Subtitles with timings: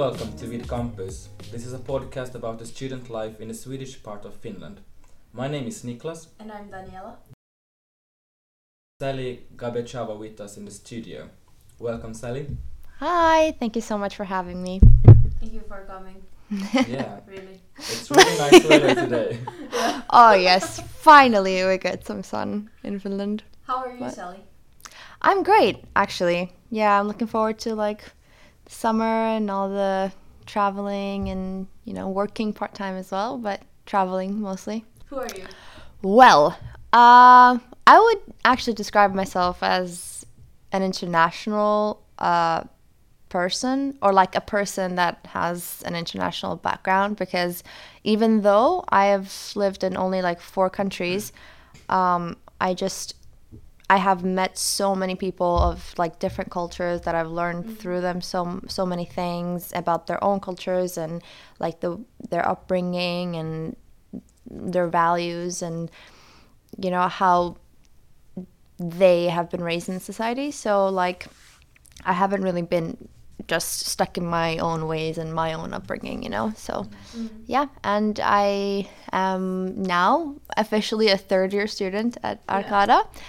[0.00, 1.28] Hi and welcome to Vid Campus.
[1.52, 4.80] This is a podcast about the student life in the Swedish part of Finland.
[5.34, 6.28] My name is Niklas.
[6.38, 7.16] And I'm Daniela.
[8.98, 11.28] Sally Gabechava with us in the studio.
[11.78, 12.46] Welcome, Sally.
[13.00, 14.80] Hi, thank you so much for having me.
[15.38, 16.22] Thank you for coming.
[16.88, 17.60] Yeah, Really.
[17.76, 19.38] it's really nice weather today.
[19.72, 20.00] Yeah.
[20.08, 23.42] Oh, yes, finally we get some sun in Finland.
[23.66, 24.14] How are you, What?
[24.14, 24.40] Sally?
[25.20, 26.54] I'm great, actually.
[26.70, 28.02] Yeah, I'm looking forward to like
[28.70, 30.12] summer and all the
[30.46, 34.84] traveling and, you know, working part time as well, but traveling mostly.
[35.06, 35.44] Who are you?
[36.02, 36.56] Well,
[36.92, 40.24] uh, I would actually describe myself as
[40.72, 42.64] an international uh,
[43.28, 47.62] person or like a person that has an international background because
[48.04, 51.32] even though I have lived in only like four countries,
[51.88, 53.14] um, I just
[53.90, 57.74] I have met so many people of like different cultures that I've learned mm-hmm.
[57.74, 61.20] through them so so many things about their own cultures and
[61.58, 61.98] like the
[62.30, 63.74] their upbringing and
[64.48, 65.90] their values and
[66.78, 67.56] you know how
[68.78, 70.52] they have been raised in society.
[70.52, 71.26] So like
[72.04, 72.96] i haven't really been
[73.48, 76.52] just stuck in my own ways and my own upbringing you know?
[76.56, 77.26] So mm-hmm.
[77.46, 77.66] yeah.
[77.82, 82.38] And i am now officially a third year student at
[82.86, 83.22] Yeah.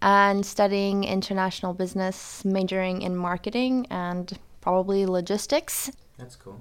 [0.00, 6.60] And studying international business majoring in marketing and probably logistics That's cool.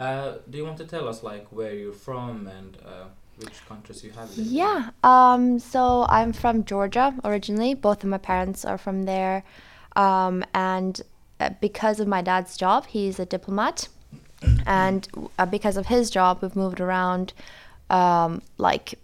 [0.00, 3.04] Uh, do you want to tell us like where you're from and uh,
[3.36, 4.50] which countries you have lived?
[4.50, 4.90] Yeah.
[5.04, 7.74] Um, so I'm from Georgia originally.
[7.74, 9.44] Both of my parents are from there.
[9.94, 11.00] Um, and
[11.38, 13.88] uh, because of my dad's job, he's a diplomat.
[14.66, 17.32] And uh, because of his job, we've moved around.
[17.90, 18.98] Um, like,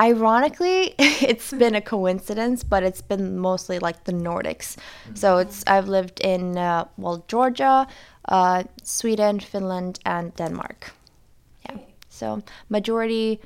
[0.00, 4.76] ironically, it's been a coincidence, but it's been mostly like the Nordics.
[5.14, 7.86] So it's I've lived in uh, well Georgia,
[8.28, 10.92] uh, Sweden, Finland, and Denmark.
[11.68, 11.78] Yeah.
[12.08, 13.40] So majority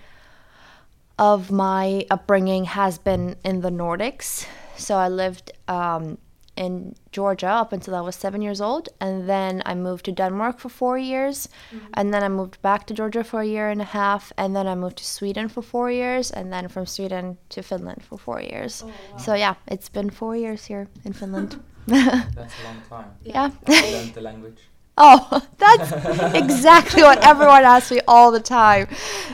[1.19, 4.47] of my upbringing has been in the Nordics.
[4.77, 6.19] So I lived um,
[6.57, 10.59] in Georgia up until I was seven years old, and then I moved to Denmark
[10.59, 11.87] for four years, mm-hmm.
[11.95, 14.67] and then I moved back to Georgia for a year and a half, and then
[14.67, 18.41] I moved to Sweden for four years, and then from Sweden to Finland for four
[18.41, 18.83] years.
[18.85, 19.19] Oh, wow.
[19.19, 21.63] So yeah, it's been four years here in Finland.
[21.87, 23.11] That's a long time.
[23.23, 23.51] yeah.
[23.67, 24.59] Have you learned the language?
[24.99, 25.91] Oh, that's
[26.35, 28.89] exactly what everyone asks me all the time.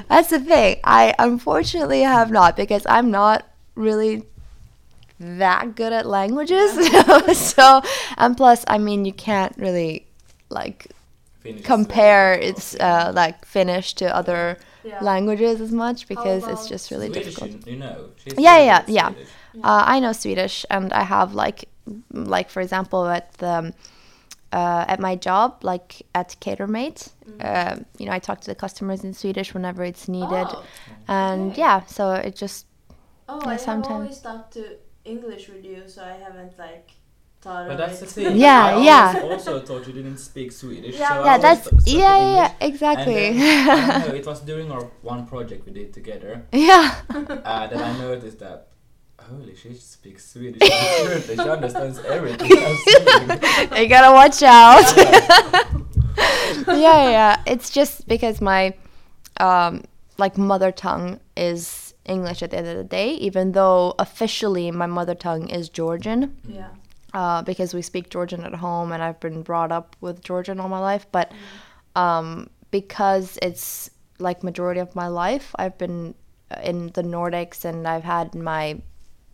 [0.09, 0.77] That's the thing.
[0.85, 4.23] I unfortunately have not because I'm not really
[5.21, 6.73] that good at languages.
[7.39, 7.83] so,
[8.17, 10.06] and plus, I mean, you can't really
[10.51, 10.89] like
[11.43, 14.99] Finnish compare its uh, like Finnish to other Yeah.
[15.03, 17.51] languages as much because it's just really Swedish, difficult.
[17.67, 17.97] You, you know.
[18.17, 19.09] She's Yeah, very yeah, yeah.
[19.65, 21.65] Uh, I know Swedish, and I have like,
[22.12, 23.73] like for example, at the
[24.53, 29.05] uh, at my job, like at CaterMate, uh, you know, I talk to the customers
[29.05, 31.61] in Swedish whenever it's needed, Oh, and okay.
[31.61, 32.67] yeah, so it just
[33.29, 36.91] oh Yeah, I have always talked to English with you, so I haven't like
[37.41, 38.06] thought But of that's it.
[38.06, 38.36] the thing.
[38.46, 39.20] Yeah, I yeah.
[39.22, 40.96] also thought you didn't speak Swedish.
[40.98, 44.14] Yeah, so I yeah, always that's th- yeah, in yeah, exactly, And then, I know,
[44.14, 48.69] it was during our one project we did together yeah, uh, that I noticed that
[49.20, 51.36] holy she speaks Swedish fluently.
[51.36, 54.86] She understands everything I'm you gotta watch out.
[54.96, 56.76] Yeah.
[56.76, 57.42] yeah, yeah.
[57.46, 58.75] It's just because my
[59.38, 59.84] um,
[60.19, 64.86] like mother tongue is English at the end of the day, even though officially my
[64.86, 66.36] mother tongue is Georgian.
[66.46, 66.69] yeah.
[67.14, 70.69] Uh, because we speak Georgian at home and I've been brought up with Georgian all
[70.69, 71.32] my life, but
[71.96, 76.14] um, because it's like majority of my life, I've been
[76.50, 78.82] uh, in the Nordics and I've had my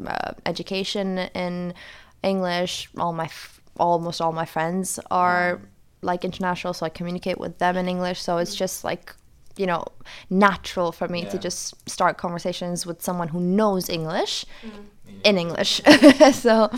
[0.07, 1.75] uh, education in
[2.23, 2.89] English.
[2.97, 5.61] All my f- almost all my friends are
[6.01, 8.23] like international, so I communicate with them in English.
[8.23, 9.15] So it's just like
[9.57, 9.85] you know
[10.31, 14.85] natural for me to just start conversations with someone who knows English Mm.
[15.25, 15.81] in English.
[16.33, 16.71] so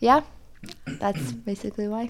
[0.00, 0.20] yeah,
[0.98, 2.08] that's basically why.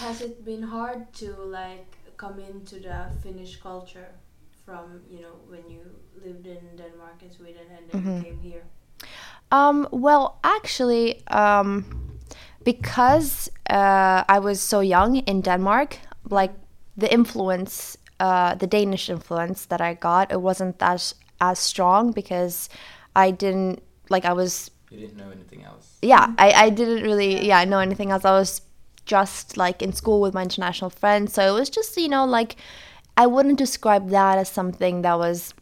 [0.00, 4.08] Has it been hard to like come into the Finnish culture
[4.64, 5.80] from you know when you
[6.24, 8.22] lived in Denmark and Sweden and then Mm-hmm.
[8.22, 8.62] came here?
[9.52, 11.84] Um, well, actually, um,
[12.64, 15.98] because uh, I was so young in Denmark,
[16.30, 16.52] like
[16.96, 22.68] the influence, uh, the Danish influence that I got, it wasn't that as strong because
[23.16, 25.98] I didn't like I was You didn't know anything else.
[26.02, 28.24] yeah I, I didn't really yeah know anything else.
[28.24, 28.62] I was
[29.06, 32.56] just like in school with my international friends, so it was just you know like
[33.16, 35.54] I wouldn't describe that as something that was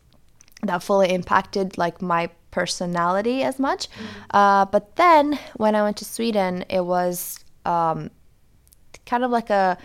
[0.63, 3.89] that fully impacted like my personality as much.
[4.31, 8.11] Uh, but then when I went to Sweden, it was um,
[9.07, 9.77] kind of like a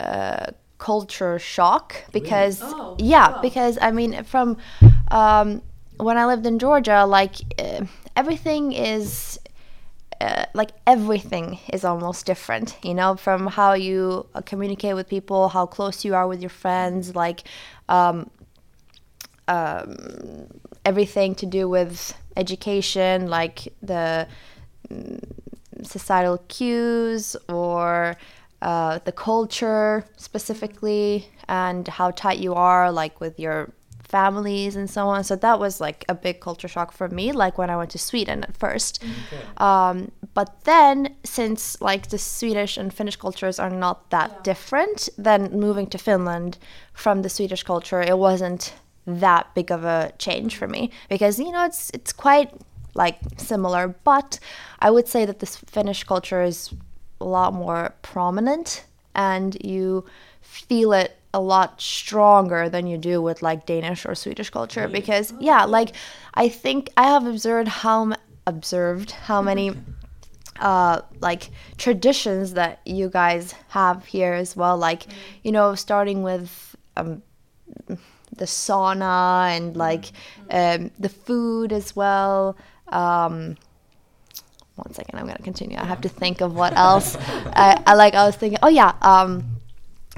[0.00, 0.46] uh,
[0.90, 3.38] culture shock because Oh, yeah wow.
[3.40, 4.56] because i mean from
[5.12, 5.62] um,
[5.98, 7.84] when i lived in georgia like uh,
[8.16, 9.38] everything is
[10.20, 15.48] uh, like everything is almost different you know from how you uh, communicate with people
[15.56, 17.44] how close you are with your friends like
[17.88, 18.28] um,
[19.48, 20.46] um,
[20.84, 24.26] everything to do with education like the
[24.88, 25.20] mm,
[25.82, 28.16] societal cues or
[28.62, 33.58] uh, the culture specifically and how tight you are like with your
[34.16, 37.56] families and so on so that was like a big culture shock for me like
[37.58, 39.42] when i went to sweden at first Okay.
[39.56, 39.96] um,
[40.34, 44.42] but then since like the swedish and finnish cultures are not that Yeah.
[44.50, 46.58] different then moving to finland
[46.92, 48.74] from the swedish culture it wasn't
[49.06, 52.50] that big of a change for me because you know it's it's quite
[52.94, 54.38] like similar but
[54.86, 56.58] i would say that the finnish culture is
[57.22, 58.84] a lot more prominent
[59.14, 60.04] and you
[60.40, 65.32] feel it a lot stronger than you do with like danish or swedish culture because
[65.40, 65.94] yeah like
[66.34, 68.14] i think i have observed how m-
[68.46, 69.72] observed how many
[70.60, 75.04] uh like traditions that you guys have here as well like
[75.42, 77.22] you know starting with um
[78.36, 80.12] the sauna and like
[80.50, 82.56] um the food as well
[82.88, 83.56] um
[84.76, 87.16] one second i'm gonna continue i have to think of what else
[87.54, 89.44] I, I like i was thinking oh yeah um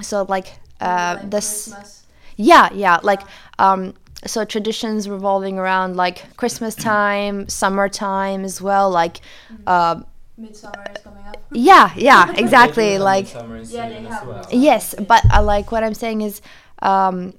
[0.01, 2.03] so like uh like this Christmas.
[2.37, 3.21] yeah, yeah, like
[3.59, 3.93] um
[4.25, 9.21] so traditions revolving around like Christmas time, summertime as well, like
[9.67, 10.01] uh
[10.37, 11.37] Midsummer is coming up.
[11.51, 13.27] yeah, yeah, exactly, have like
[13.69, 14.45] Yeah, they have well.
[14.51, 16.41] yes, but I like what I'm saying is
[16.81, 17.33] um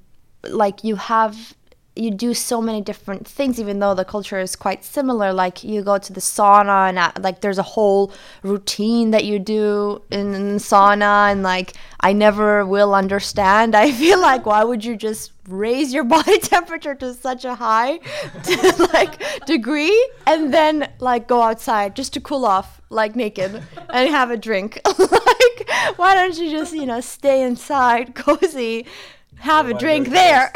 [0.48, 1.54] like you have
[1.96, 5.32] you do so many different things even though the culture is quite similar.
[5.32, 8.12] Like you go to the sauna and uh, like there's a whole
[8.42, 11.32] routine that you do in, in sauna.
[11.32, 13.74] And like i never will understand.
[13.86, 17.98] I feel like why would you just raise your body temperature to such a high
[18.44, 20.08] to, like degree?
[20.26, 24.80] And then like go outside just to cool off like naked and have a drink.
[24.86, 28.86] Like why don't you just you know stay inside cozy
[29.36, 30.50] have a drink there.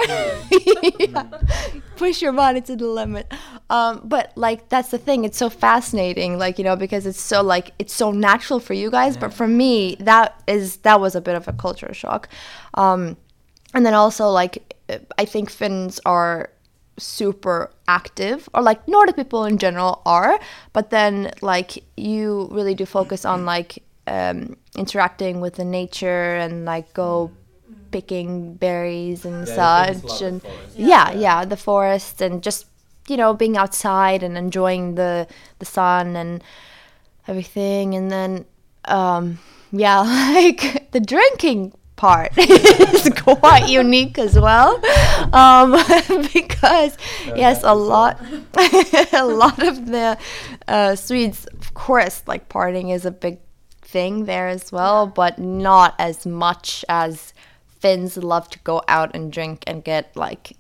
[0.51, 1.27] Yeah.
[1.97, 3.31] push your body to the limit.
[3.69, 5.25] Um, but like that's the thing.
[5.25, 8.91] It's so fascinating like you know because it's so like it's so natural for you
[8.91, 9.17] guys.
[9.17, 12.29] But for me that is that was a bit of a culture shock.
[12.75, 13.17] Um,
[13.75, 14.75] and then also like
[15.19, 16.51] i think finns are
[16.99, 20.41] super active or like nordic people in general are.
[20.73, 26.65] But then like you really do focus on like um, interacting with the nature and
[26.65, 27.31] like go
[27.91, 30.79] picking berries and Yeah, I think it's such and of forest.
[30.79, 32.67] yeah, yeah, the forest and just
[33.09, 35.27] you know being outside and enjoying the
[35.59, 36.43] the sun and
[37.29, 37.95] everything.
[37.95, 38.45] And then
[38.87, 39.39] um
[39.73, 40.01] yeah
[40.35, 44.81] like the drinking part is quite unique as well.
[45.35, 45.73] Um
[46.33, 46.97] because
[47.27, 48.19] Yeah, yes a lot
[49.13, 50.17] a lot of the
[50.69, 53.39] uh swedes of course like partying is a big
[53.83, 57.33] thing there as well but not as much as
[57.81, 60.57] finns love to go out and drink and get like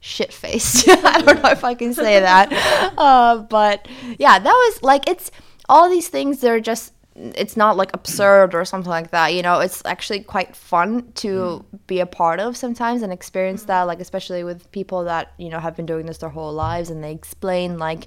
[0.00, 0.88] shit faced.
[0.88, 2.50] I don't know if I can say that.
[2.98, 3.86] Uh, but
[4.18, 5.30] yeah, that was like it's
[5.68, 9.34] all these things they're just it's not like absurd or something like that.
[9.34, 13.82] You know, it's actually quite fun to be a part of sometimes and experience that
[13.82, 17.02] like especially with people that, you know, have been doing this their whole lives and
[17.04, 18.06] they explain like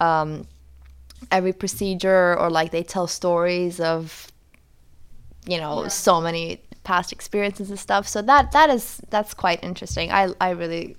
[0.00, 0.46] um
[1.30, 4.26] every procedure or like they tell stories of
[5.46, 5.88] you know Yeah.
[5.88, 8.04] so many past experiences and stuff.
[8.14, 10.06] So that that is that's quite interesting.
[10.20, 10.96] I i really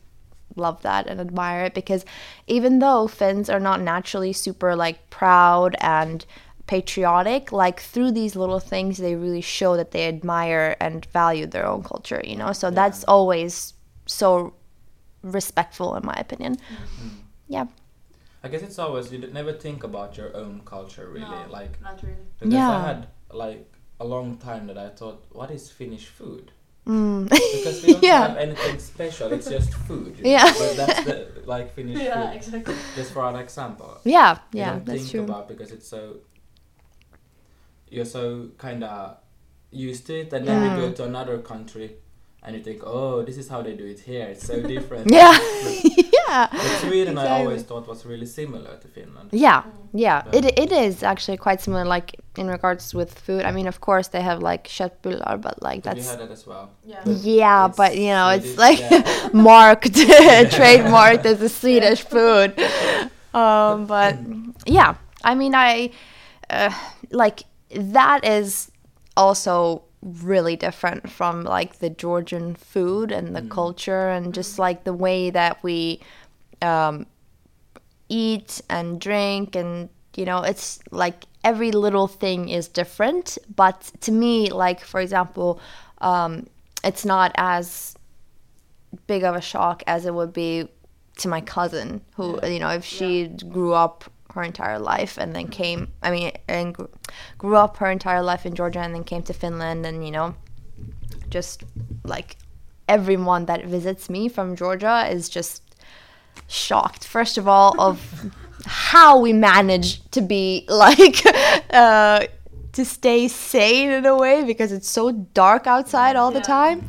[0.65, 2.03] love that and admire it because
[2.48, 6.25] even though finns are not naturally super like proud and
[6.67, 11.65] patriotic like through these little things they really show that they admire and value their
[11.65, 12.51] own culture you know?
[12.62, 13.74] So that's always
[14.05, 14.53] so
[15.24, 16.55] respectful in my opinion.
[16.55, 17.07] Mm-hmm.
[17.48, 17.65] Yeah.
[18.43, 21.98] I guess it's always you never think about your own culture really, No, like not
[22.03, 22.25] really.
[22.39, 22.71] because Yeah.
[22.71, 23.07] I had
[23.45, 23.70] like
[24.01, 26.51] a long time that I thought, what is Finnish food?
[26.88, 27.29] mm.
[27.29, 28.22] Because we don't Yeah.
[28.27, 29.27] have anything special.
[29.36, 30.13] It's just food.
[30.36, 30.50] Yeah.
[30.62, 31.15] But that's the
[31.46, 32.36] like Finnish Yeah, food.
[32.38, 32.75] exactly.
[32.96, 33.93] Just for an example.
[34.03, 36.01] yeah you yeah don't that's think true about because it's so
[37.89, 39.17] you're so kind of
[39.72, 40.65] used to it and then Mm.
[40.70, 41.88] you go to another country
[42.43, 45.38] and you think oh this is how they do it here it's so different yeah
[46.31, 50.23] yeah but sweden i always thought was really similar to finland Yeah, yeah.
[50.31, 50.38] Yeah.
[50.38, 51.85] It it is actually quite similar.
[51.95, 53.43] Like in regards with food.
[53.43, 56.31] I mean, of course they have like köttbullar, but like Did you that's had that
[56.31, 57.01] as well Yeah.
[57.05, 57.67] But yeah.
[57.81, 59.29] But you know, it's like yeah.
[59.33, 59.93] marked,
[60.57, 62.50] trademarked as a Swedish food.
[63.33, 64.17] Um, but
[64.65, 65.91] yeah, I mean, I
[66.50, 66.71] uh,
[67.11, 67.43] like
[67.75, 68.71] that is
[69.15, 74.93] also really different from like the Georgian food and the culture and just like the
[74.93, 76.00] way that we
[76.61, 77.05] um,
[78.09, 84.11] eat and drink and you know it's like every little thing is different but to
[84.11, 85.59] me like for example
[85.99, 86.45] um,
[86.83, 87.95] it's not as
[89.07, 90.67] big of a shock as it would be
[91.17, 92.47] to my cousin who Yeah.
[92.49, 94.03] you know if she grew up
[94.33, 96.75] her entire life and then came i mean and
[97.37, 100.35] grew up her entire life in georgia and then came to finland and you know
[101.29, 101.63] just
[102.05, 102.37] like
[102.87, 105.70] everyone that visits me from georgia is just
[106.47, 108.01] shocked first of all of
[108.65, 111.23] how we manage to be like
[111.73, 112.25] uh
[112.73, 116.79] to stay sane in a way because it's so dark outside all the time.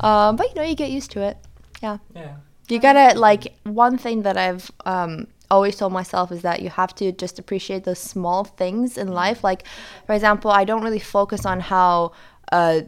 [0.00, 1.36] Um but you know you get used to it.
[1.82, 1.98] Yeah.
[2.14, 2.34] Yeah.
[2.68, 6.94] you gotta like one thing that i've um always told myself is that you have
[6.94, 9.44] to just appreciate the small things in life.
[9.44, 9.64] Like
[10.06, 12.12] for example i don't really focus on how
[12.50, 12.80] uh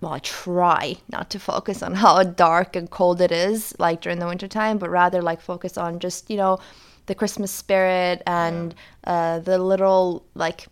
[0.00, 4.18] well i try not to focus on how dark and cold it is like during
[4.18, 6.58] the wintertime but rather like focus on just you know
[7.06, 8.74] the christmas spirit and
[9.04, 10.66] uh the little like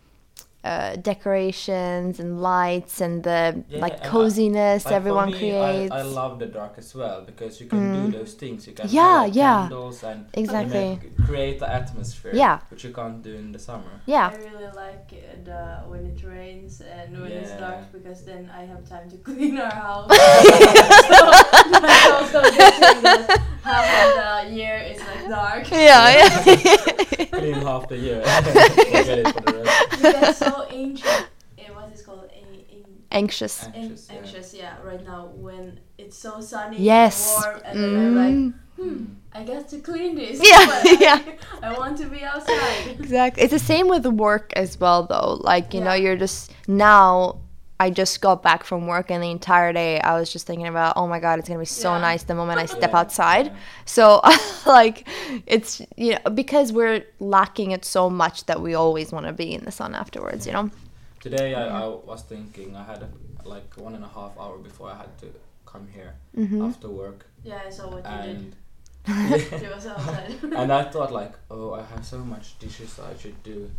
[0.67, 5.39] uh, decorations and lights and the Yeah, like and I- coziness Like, for everyone me,
[5.41, 5.93] creates.
[5.93, 8.67] I, I love the dark as well because you can do those things.
[8.67, 9.59] You can Yeah, like, yeah.
[9.69, 10.89] candles and Exactly.
[11.01, 12.33] make- create the atmosphere.
[12.35, 12.57] Yeah.
[12.71, 13.95] Which you can't do in the summer.
[14.07, 18.43] yeah, I really like uh, the when it rains and when it's dark because then
[18.61, 20.11] I have time to clean our house.
[21.11, 25.71] so that's also a good thing that half of the year is like dark.
[25.71, 27.25] yeah, yeah.
[27.27, 28.23] Clean half the year.
[28.23, 29.93] Forget it for the rest.
[29.97, 31.27] You get so ancient.
[31.59, 33.63] eh, what is called a, Anxious.
[33.65, 34.17] an- Anxious, yeah.
[34.19, 34.75] anxious, yeah.
[34.83, 37.41] Right now when it's so sunny, Yes.
[37.45, 40.41] warm, and then I'm like, Mm, hmm, I got to clean this.
[40.43, 41.23] Yeah, but I- yeah.
[41.63, 42.89] I want to be outside.
[42.99, 43.43] exactly.
[43.45, 45.39] It's the same with work as well, though.
[45.41, 47.41] Like you know, you're just now.
[47.79, 50.95] I just got back from work, and the entire day I was just thinking about,
[50.97, 52.01] oh my god, it's gonna be so Yeah.
[52.01, 53.47] nice the moment I step Yeah, outside.
[53.47, 53.53] yeah.
[53.85, 54.21] So
[54.67, 55.07] like,
[55.47, 59.53] it's you know because we're lacking it so much that we always want to be
[59.53, 60.47] in the sun afterwards.
[60.47, 60.71] You know.
[61.21, 63.09] Today I, I was thinking I had a,
[63.49, 65.27] like one and a half hour before I had to
[65.67, 66.63] come here Mm-hmm.
[66.63, 68.55] after work Yeah, I saw what you did.
[69.61, 70.35] She was outside.
[70.43, 73.71] and I thought like oh I have so much dishes I should do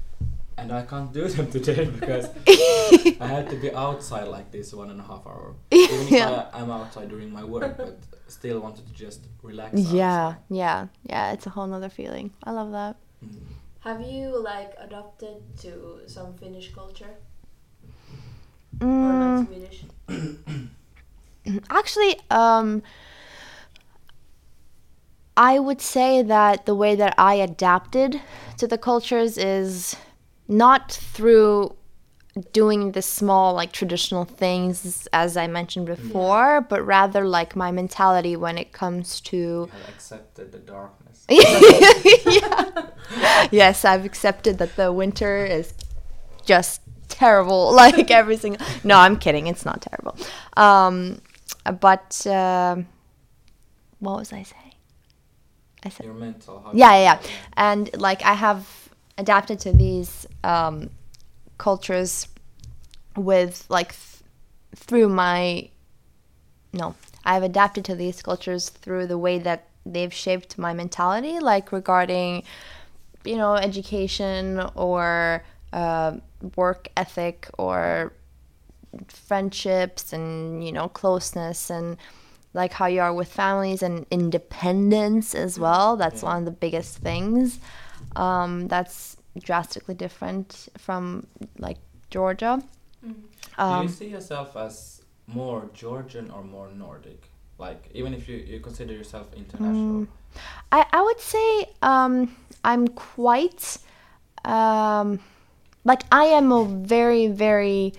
[0.57, 2.29] and I can't do them today because
[3.21, 6.45] I had to be outside like this one and a half hour even if Yeah.
[6.53, 10.37] I, I'm outside during my work but still wanted to just relax yeah, outside.
[10.49, 11.31] yeah, yeah.
[11.33, 12.31] It's a whole nother feeling.
[12.43, 12.95] I love that.
[13.25, 13.35] Mm.
[13.81, 17.13] Have you like adopted to some Finnish culture
[18.81, 19.19] or Mm.
[19.23, 19.83] like Swedish?
[21.69, 22.83] Actually, um,
[25.37, 28.21] I would say that the way that I adapted
[28.57, 29.95] to the cultures is
[30.48, 31.75] not through
[32.54, 38.36] doing the small, like traditional things, as I mentioned before, but rather like my mentality
[38.36, 39.38] when it comes to.
[39.38, 42.88] You accepted the darkness yeah.
[43.51, 45.74] Yes, I've accepted that the winter is
[46.46, 47.74] just terrible.
[47.77, 48.66] Like every single.
[48.84, 49.48] No, I'm kidding.
[49.48, 50.16] It's not terrible.
[50.56, 51.22] Um,
[51.82, 52.88] but um
[54.00, 54.74] what was I saying?
[55.84, 57.30] I said your mental yeah, yeah, yeah.
[57.56, 58.87] And like I have
[59.17, 60.89] adapted to these um,
[61.57, 62.27] cultures
[63.15, 64.24] with like th-
[64.75, 65.69] through my
[66.74, 66.95] no,
[67.25, 72.43] I've adapted to these cultures through the way that they've shaped my mentality, like regarding
[73.24, 75.43] you know education or
[75.74, 76.17] uh,
[76.55, 78.13] work ethic or
[79.07, 81.97] friendships and you know closeness and
[82.53, 86.29] like how you are with families and independence as well that's Yeah.
[86.29, 87.59] one of the biggest things
[88.17, 91.25] um, that's drastically different from
[91.59, 91.77] like
[92.09, 92.62] georgia
[93.05, 93.13] Mm.
[93.13, 97.29] Do um, you see yourself as more Georgian or more Nordic?
[97.57, 100.01] Like, even if you, you consider yourself international.
[100.01, 100.07] Mm.
[100.71, 103.77] I, I would say um, i'm quite
[104.45, 105.19] um,
[105.83, 107.93] like i am a very very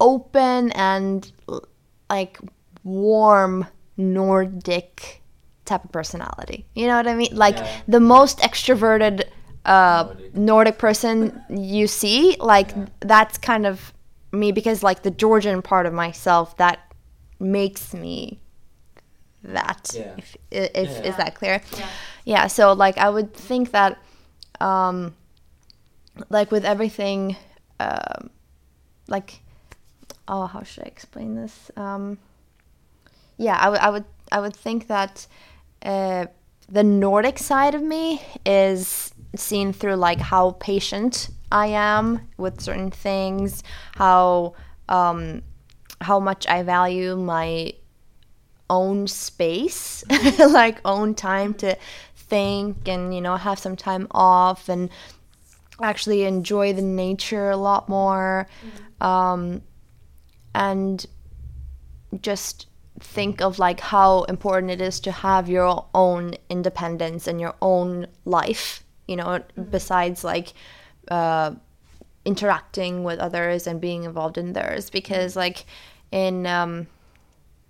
[0.00, 1.30] open and
[2.08, 2.38] like
[2.84, 3.66] warm
[3.96, 5.22] nordic
[5.68, 7.80] type of personality you know what i mean like Yeah.
[7.96, 9.22] the most extroverted
[9.64, 10.34] uh, Nordic.
[10.34, 12.86] nordic person you see like Yeah.
[13.00, 13.92] that's kind of
[14.32, 16.78] me because like the georgian part of myself that
[17.38, 18.40] makes me
[19.42, 20.02] that Yeah.
[20.16, 21.08] if, if Yeah.
[21.08, 21.88] is that clear Yeah.
[22.24, 23.98] yeah so like i would think that
[24.60, 25.14] um
[26.30, 27.36] like with everything
[27.80, 28.30] um
[29.08, 29.40] like
[30.26, 32.18] oh how should i explain this um
[33.36, 35.26] yeah i would i would i would think that
[35.82, 36.26] uh
[36.70, 42.90] the nordic side of me is seen through like how patient I am with certain
[42.90, 43.62] things,
[43.94, 44.54] how
[44.88, 45.42] um,
[46.00, 47.72] how much I value my
[48.70, 50.04] own space,
[50.38, 51.76] like own time to
[52.16, 54.90] think and you know have some time off and
[55.80, 58.46] actually enjoy the nature a lot more,
[59.00, 59.62] um,
[60.54, 61.06] and
[62.20, 62.67] just
[63.00, 68.06] think of like how important it is to have your own independence and your own
[68.24, 70.52] life you know besides like
[71.10, 71.52] uh,
[72.24, 74.90] interacting with others and being involved in theirs.
[74.90, 75.64] Because like
[76.12, 76.86] in um,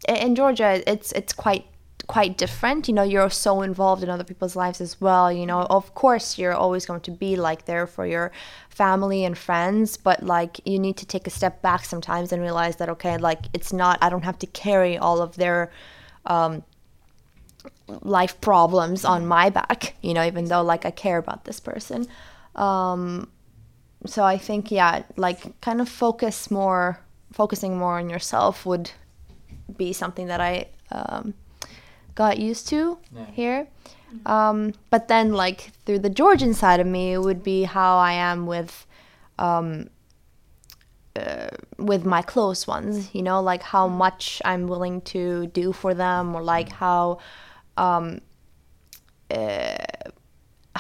[0.09, 1.67] in Georgia it's it's quite
[2.09, 2.89] quite different.
[2.89, 5.61] You know you're so involved in other people's lives as well you know.
[5.71, 8.33] Of course you're always going to be like there for your
[8.71, 12.77] family and friends but like you need to take a step back sometimes and realize
[12.77, 15.71] that okay like it's not I don't have to carry all of their
[16.25, 16.63] um,
[18.03, 22.07] life problems on my back you know even though like I care about this person.
[22.57, 23.31] Um,
[24.07, 27.01] so I think yeah like kind of focus more
[27.33, 28.91] focusing more on yourself would
[29.77, 31.35] be something that I um,
[32.23, 33.31] got used to Yeah.
[33.41, 33.61] here.
[34.37, 34.57] Um,
[34.93, 38.39] but then, like through the Georgian side of me, it would be how I am
[38.55, 38.73] with,
[39.47, 39.91] um,
[41.21, 41.51] uh,
[41.91, 42.95] with my close ones.
[43.17, 47.19] You know, like how much I'm willing to do for them, or like how,
[47.77, 48.21] um,
[49.31, 49.77] uh,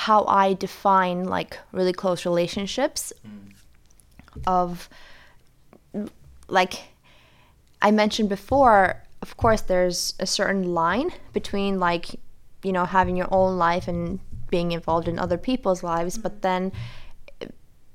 [0.06, 3.12] how I define like really close relationships.
[4.46, 4.88] Of,
[6.48, 6.74] like,
[7.82, 12.18] I mentioned before, of course, there's a certain line between like,
[12.62, 16.72] you know, having your own life and being involved in other people's lives, but then,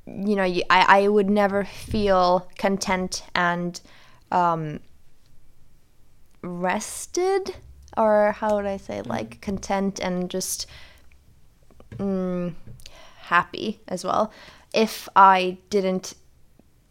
[0.06, 3.82] you know, you, I, I would never feel content and
[4.32, 4.80] um,
[6.44, 7.56] rested,
[7.98, 10.68] or how would I say, like content and just
[11.98, 12.54] mm,
[13.18, 14.32] happy as well,
[14.72, 16.14] if I didn't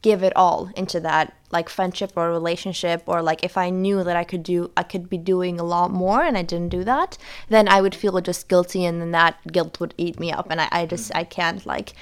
[0.03, 4.17] give it all into that like friendship or relationship or like if i knew that
[4.17, 7.19] i could do i could be doing a lot more and i didn't do that
[7.49, 10.61] then i would feel just guilty and then that guilt would eat me up and
[10.61, 11.93] i, I just i can't like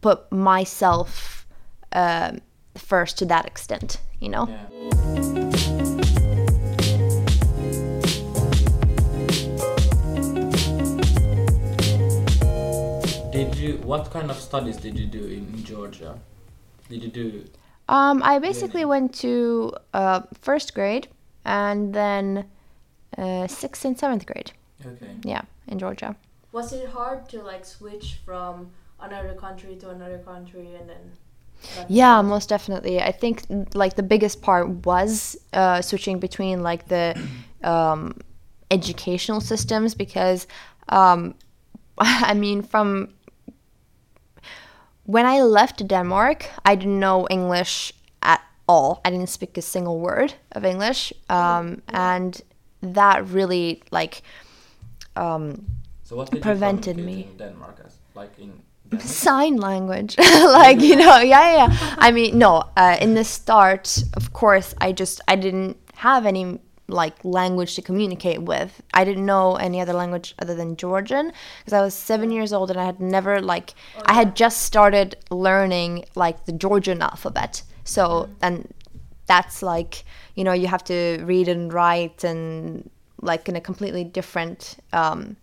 [0.00, 1.46] put myself
[1.92, 2.40] um,
[2.76, 5.70] first to that extent you know Yeah.
[13.32, 13.74] Did you?
[13.84, 16.18] What kind of studies did you do in Georgia?
[16.88, 17.44] Did you do?
[17.96, 21.06] Um, i basically went to uh, first grade
[21.44, 22.44] and then
[23.18, 24.52] uh, sixth and seventh grade
[24.86, 25.12] Okay.
[25.24, 26.10] yeah in georgia
[26.52, 28.52] Was it hard to like switch from
[29.08, 31.04] another country to another country and then?
[31.88, 32.28] Yeah, Georgia?
[32.28, 32.96] most definitely.
[33.10, 33.34] I think
[33.82, 37.14] like the biggest part was uh, switching between like the
[37.74, 38.00] um,
[38.70, 40.46] educational systems because
[40.88, 41.34] um,
[42.30, 42.88] I mean from
[45.10, 47.92] when I left Denmark, I didn't know English
[48.22, 49.00] at all.
[49.04, 52.40] I didn't speak a single word of English, um, and
[52.82, 54.22] that really like
[55.16, 55.66] um,
[56.02, 57.22] So what did Prevented you me.
[57.30, 57.94] in Denmark as?
[58.14, 58.50] Like in
[58.90, 59.08] Denmark?
[59.08, 60.16] sign language
[60.58, 61.94] like you know yeah yeah, yeah.
[62.06, 66.58] i mean no uh, in the start of course i just i didn't have any
[66.90, 68.82] like language to communicate with.
[68.94, 72.70] I didn't know any other language other than georgian because i was seven years old
[72.70, 73.74] and i had never like
[74.06, 77.62] i had just started learning like the georgian alphabet.
[77.84, 78.72] So and
[79.26, 82.90] that's like you know you have to read and write and
[83.22, 85.36] like in a completely different um,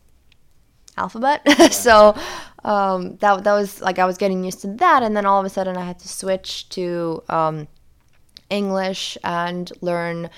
[0.97, 1.41] alphabet.
[1.71, 2.15] so
[2.63, 5.45] um, that that was like I was getting used to that, and then all of
[5.45, 7.67] a sudden I had to switch to um,
[8.49, 10.29] English and learn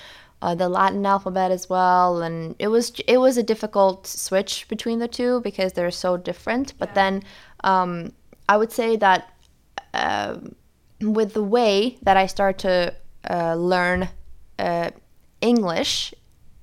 [0.42, 2.22] uh, the Latin alphabet as well.
[2.22, 6.74] And it was it was a difficult switch between the two because they're so different.
[6.78, 7.22] But then
[7.64, 8.12] um,
[8.48, 9.32] I would say that
[9.94, 10.38] uh,
[11.00, 12.94] with the way that I start to
[13.28, 14.08] uh, learn
[14.58, 14.90] uh,
[15.40, 16.14] English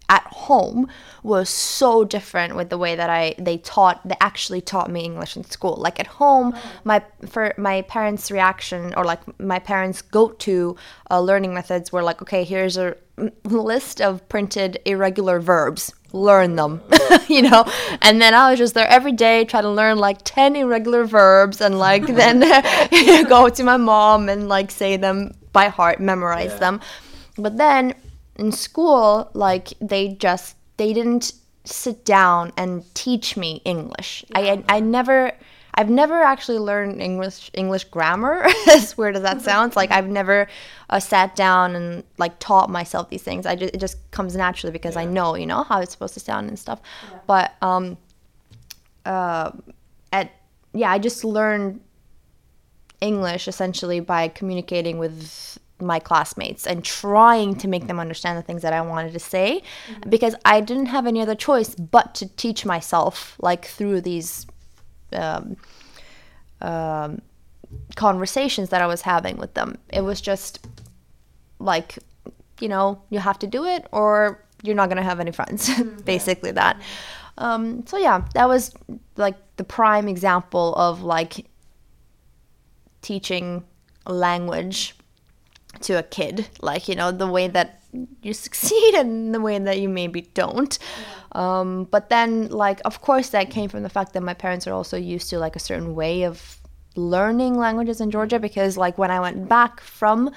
[0.10, 0.88] at home
[1.22, 5.36] was so different with the way that I they taught they actually taught me English
[5.36, 5.76] in school.
[5.76, 10.78] Like at home, my for my parents' reaction or like my parents' go-to
[11.12, 12.96] uh, learning methods were like, okay, here's a
[13.44, 15.94] list of printed irregular verbs.
[16.14, 16.82] Learn them,
[17.28, 17.66] you know.
[18.02, 21.60] And then I was just there every day trying to learn like ten irregular verbs
[21.60, 22.40] and like then
[23.28, 26.60] go to my mom and like say them by heart, memorize Yeah.
[26.60, 26.82] them.
[27.38, 27.94] But then
[28.38, 31.34] in school, like they just they didn't
[31.66, 34.24] sit down and teach me English.
[34.34, 35.34] I, I I never
[35.78, 38.48] I've never actually learned English English grammar.
[38.70, 40.48] as weird as that sounds, like I've never
[40.90, 43.46] uh, sat down and like taught myself these things.
[43.46, 46.20] I just it just comes naturally because I know you know how it's supposed to
[46.20, 46.82] sound and stuff.
[47.04, 47.20] Yeah.
[47.28, 47.98] But um,
[49.06, 49.52] uh,
[50.12, 50.32] at
[50.74, 51.80] yeah, I just learned
[53.00, 58.64] English essentially by communicating with my classmates and trying to make them understand the things
[58.64, 59.62] that I wanted to say
[60.10, 64.48] because I didn't have any other choice but to teach myself like through these
[65.14, 65.58] um,
[66.62, 67.22] um,
[67.96, 69.78] conversations that I was having with them.
[69.90, 70.66] It was just
[71.60, 71.98] like,
[72.60, 75.70] you know, you have to do it or you're not going to have any friends.
[76.06, 76.82] Basically, that.
[77.38, 78.74] Um, so, yeah, that was
[79.16, 81.46] like the prime example of like
[83.02, 83.64] teaching
[84.08, 84.96] language
[85.82, 86.48] to a kid.
[86.62, 87.84] Like, you know, the way that
[88.22, 90.78] you succeed in the way that you maybe don't.
[91.32, 94.74] Um, but then, like, of course, that came from the fact that my parents are
[94.74, 96.60] also used to like a certain way of
[96.96, 100.32] learning languages in Georgia because, like, when I went back from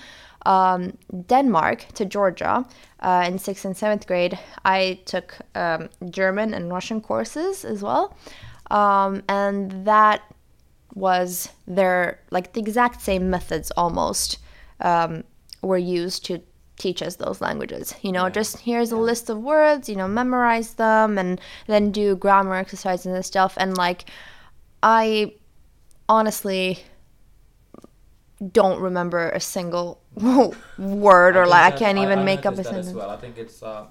[0.46, 2.66] um, Denmark to Georgia
[3.00, 8.16] uh, in sixth and seventh grade, I took um, German and Russian courses as well.
[8.70, 10.22] Um, and that
[10.94, 14.38] was their, like, the exact same methods almost
[14.80, 15.24] um,
[15.62, 16.42] were used to
[16.80, 17.94] teach us those languages.
[18.02, 22.16] You know, just here's a list of words, you know, memorize them and then do
[22.16, 23.54] grammar exercises and stuff.
[23.58, 24.06] And, like,
[24.82, 25.34] I
[26.08, 26.80] honestly
[28.52, 30.00] don't remember a single
[30.78, 32.94] word or like I can't even I make up a sentence.
[32.94, 33.10] Well.
[33.10, 33.88] I think it's a,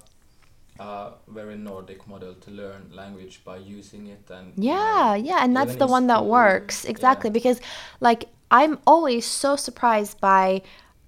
[0.79, 5.43] a very Nordic model to learn language by using it and you Yeah, know, yeah,
[5.43, 6.91] and that's the one that works yeah.
[6.91, 7.61] exactly because
[7.99, 10.63] like I'm always so surprised by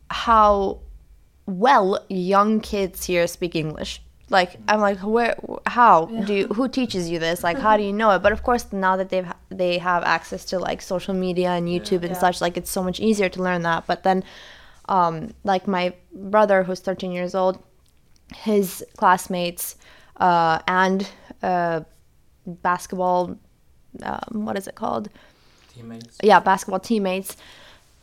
[0.10, 0.82] how
[1.60, 4.02] well young kids here speak English.
[4.30, 5.36] Like I'm like where
[5.68, 7.44] how do you, who teaches you this?
[7.44, 8.20] Like how do you know it?
[8.20, 12.04] But of course now that they've they have access to like social media and YouTube
[12.08, 12.26] and Yeah.
[12.26, 13.86] such like it's so much easier to learn that.
[13.88, 14.24] But then
[14.88, 17.62] um like my brother who's 13 years old
[18.34, 19.76] his classmates
[20.18, 21.08] uh, and
[21.44, 21.82] uh,
[22.46, 23.38] basketball
[24.04, 25.10] um, what is it called
[25.74, 26.18] teammates.
[26.24, 27.36] yeah basketball teammates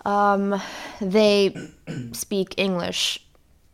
[0.05, 0.61] um,
[1.01, 1.55] they
[2.13, 3.19] speak english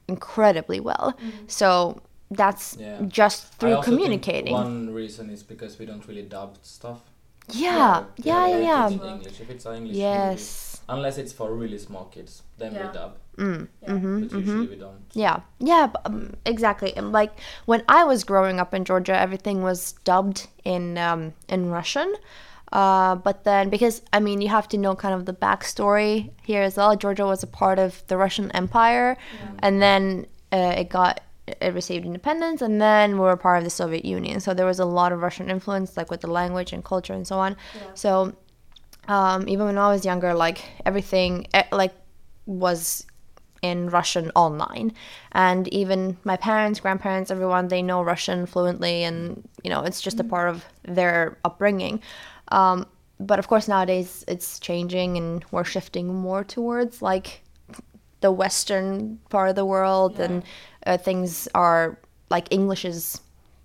[0.08, 1.14] incredibly well
[1.46, 3.00] so that's Yeah.
[3.08, 7.00] just I through also think communicating One reason is because we don't really dub stuff.
[7.52, 8.88] yeah yeah yeah, we yeah.
[8.88, 9.40] teach in English.
[9.40, 12.86] If it's an English movie, yes unless it's for really small kids, then Yeah.
[12.86, 13.10] we dub.
[13.38, 13.68] mm.
[13.82, 13.92] Yeah.
[13.98, 15.00] hmm But usually we don't.
[15.14, 16.94] Yeah, yeah, b- um, exactly.
[16.96, 17.32] And like
[17.64, 22.14] when I was growing up in Georgia, everything was dubbed in um, in Russian.
[22.74, 26.62] Uh, but then, because I mean, you have to know kind of the backstory here
[26.62, 26.96] as well.
[26.96, 29.16] Georgia was a part of the Russian Empire,
[29.60, 33.70] and then uh, it got it received independence, and then we were part of the
[33.70, 34.40] Soviet Union.
[34.40, 37.24] So there was a lot of Russian influence, like with the language and culture and
[37.24, 37.56] so on.
[37.76, 37.82] Yeah.
[37.94, 38.34] So
[39.06, 41.94] um, even when I was younger, like everything, eh, like
[42.46, 43.06] was
[43.62, 44.92] in Russian online,
[45.30, 50.18] and even my parents, grandparents, everyone they know Russian fluently, and you know it's just
[50.18, 52.02] a part of their upbringing.
[52.48, 52.86] Um,
[53.20, 57.42] but of course nowadays it's changing, and we're shifting more towards like
[58.20, 60.42] the Western part of the world, and
[60.86, 61.98] uh, things are
[62.30, 63.20] like English is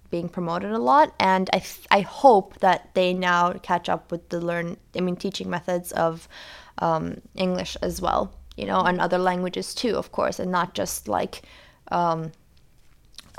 [0.10, 1.14] being promoted a lot.
[1.20, 5.16] And I, th- I hope that they now catch up with the learn i mean
[5.16, 6.28] teaching methods of
[6.80, 11.08] um, english as well you know and other languages too of course and not just
[11.08, 11.44] like
[11.92, 12.32] um,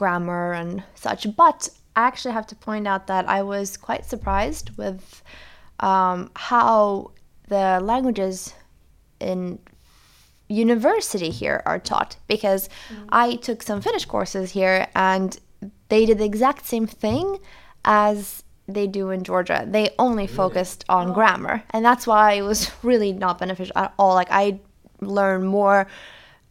[0.00, 1.26] grammar and such.
[1.36, 5.22] But i actually have to point out that i was quite surprised with
[5.80, 7.10] um, how
[7.48, 8.54] the languages
[9.18, 9.58] in
[10.50, 12.68] university here are taught because
[13.10, 15.38] I took some Finnish courses here and
[15.88, 17.38] they did the exact same thing
[17.84, 19.64] as they do in Georgia.
[19.66, 24.14] They only focused on grammar, and that's why it was really not beneficial at all.
[24.14, 24.60] Like I
[25.00, 25.86] learned more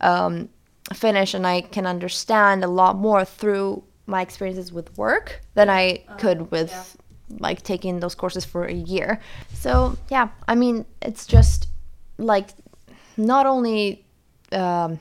[0.01, 0.49] um,
[0.93, 6.03] Finnish and I can understand a lot more through my experiences with work than I
[6.17, 7.37] could with yeah.
[7.39, 9.19] like taking those courses for a year.
[9.53, 11.67] So yeah, I mean it's just
[12.17, 12.49] like
[13.17, 14.05] not only
[14.51, 14.99] um,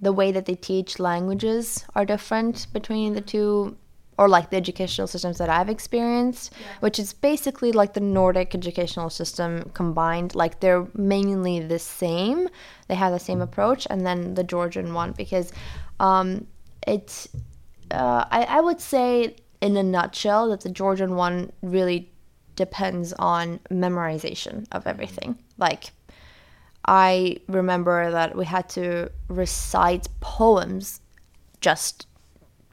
[0.00, 3.76] the way that they teach languages are different between the two
[4.16, 9.10] or like the educational systems that I've experienced, which is basically like the Nordic educational
[9.10, 10.34] system combined.
[10.34, 12.48] Like they're mainly the same,
[12.88, 15.52] they have the same approach, and then the Georgian one because
[15.98, 16.46] um,
[16.86, 17.28] it's,
[17.94, 22.10] uh, I, I would say in a nutshell that the Georgian one really
[22.56, 25.38] depends on memorization of everything.
[25.58, 25.90] Like
[26.86, 31.00] I remember that we had to recite poems
[31.60, 32.06] just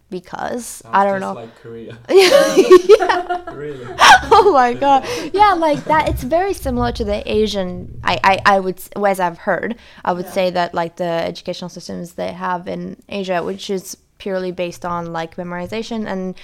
[0.10, 1.31] because I don't know.
[1.34, 1.97] like Korea.
[2.10, 3.49] yeah.
[3.53, 3.86] really.
[3.99, 5.07] oh my god.
[5.34, 6.10] Yeah, like that.
[6.10, 8.01] It's very similar to the Asian.
[8.03, 10.31] I I, I would s- as I've heard, I would Yeah.
[10.31, 15.12] say that like the educational systems they have in Asia, which is purely based on
[15.12, 16.36] like memorization and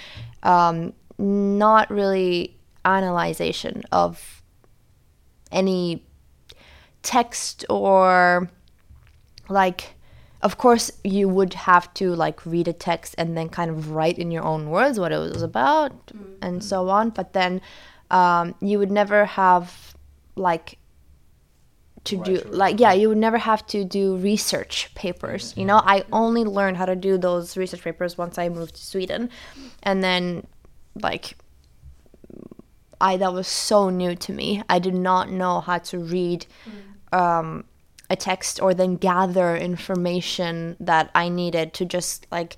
[0.41, 4.41] um, not really analyzation of
[5.51, 6.03] any
[7.03, 8.49] text or
[9.47, 9.93] like
[10.41, 14.17] of course you would have to like read a text and then kind of write
[14.17, 15.91] in your own words what it was about
[16.41, 17.61] and so on but then
[18.09, 19.95] um, you would never have
[20.35, 20.79] like
[22.07, 25.81] to do like yeah you would never have to do research papers you know?
[25.83, 29.29] I only learned how to do those research papers once i moved to sweden.
[29.83, 30.45] And then
[31.01, 31.35] like
[33.01, 34.63] i that was so new to me.
[34.69, 36.45] I did not know how to read
[37.11, 37.63] um,
[38.09, 42.57] a text or then gather information that i needed to just like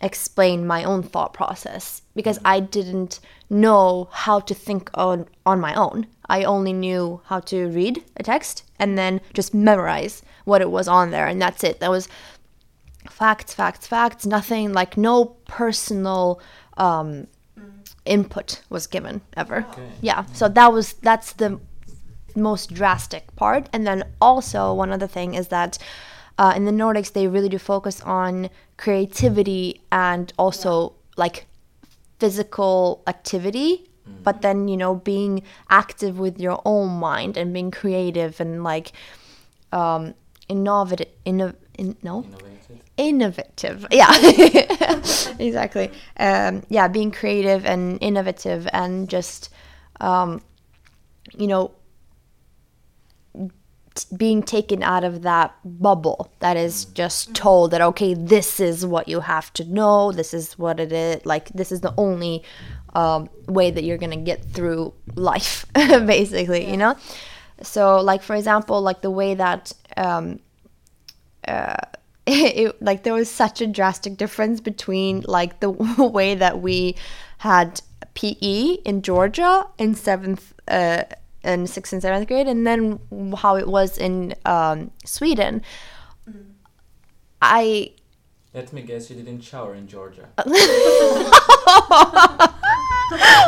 [0.00, 5.74] explain my own thought process because i didn't know how to think on on my
[5.74, 6.06] own.
[6.28, 10.88] I only knew how to read a text and then just memorize what it was
[10.88, 11.80] on there and that's it.
[11.80, 12.08] That was
[13.08, 16.40] facts facts facts nothing like no personal
[16.76, 17.28] um,
[18.04, 19.64] input was given ever.
[19.70, 19.88] Okay.
[20.00, 21.60] yeah so that was that's the
[22.34, 23.68] most drastic part.
[23.72, 25.78] And then also one other thing is that
[26.38, 31.46] uh, in the nordics they really do focus on creativity and also like
[32.18, 33.88] physical activity
[34.22, 38.92] but then you know being active with your own mind and being creative and like
[39.72, 40.14] um
[40.48, 42.24] innovative inno- in, no?
[42.24, 42.80] Innovative.
[42.96, 43.86] innovative.
[43.90, 44.12] Yeah.
[45.38, 45.90] Exactly.
[46.18, 49.50] Um yeah being creative and innovative and just
[50.00, 50.40] um
[51.36, 51.72] you know
[54.04, 59.08] being taken out of that bubble that is just told that okay this is what
[59.08, 62.42] you have to know this is what it is like this is the only
[62.94, 66.96] um, way that you're gonna get through life basically you know?
[67.62, 70.40] So like for example like the way that um,
[71.46, 71.76] uh,
[72.26, 76.96] it, like there was such a drastic difference between like the way that we
[77.38, 77.80] had
[78.14, 81.04] PE in Georgia in seventh uh,
[81.42, 82.98] in sixth and seventh grade, and then
[83.36, 85.62] how it was in um, Sweden.
[87.40, 87.92] I
[88.54, 90.28] Let me guess, you didn't shower in Georgia.
[90.38, 90.52] oh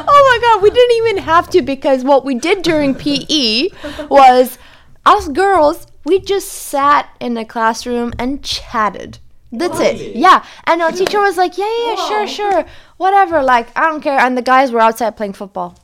[0.07, 3.69] my god, we didn't even have to because what we did during PE
[4.09, 4.59] was
[5.07, 9.19] us girls, we just sat in the classroom and chatted.
[9.51, 10.15] That's it.
[10.15, 10.45] Yeah.
[10.65, 12.67] And our teacher was like, yeah, yeah, yeah, sure, sure.
[12.99, 13.43] Whatever.
[13.43, 14.19] Like, I don't care.
[14.19, 15.79] And the guys were outside playing football.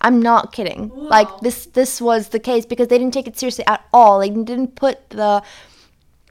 [0.00, 0.90] I'm not kidding.
[0.94, 4.20] Like this this was the case because they didn't take it seriously at all.
[4.20, 5.42] They didn't put the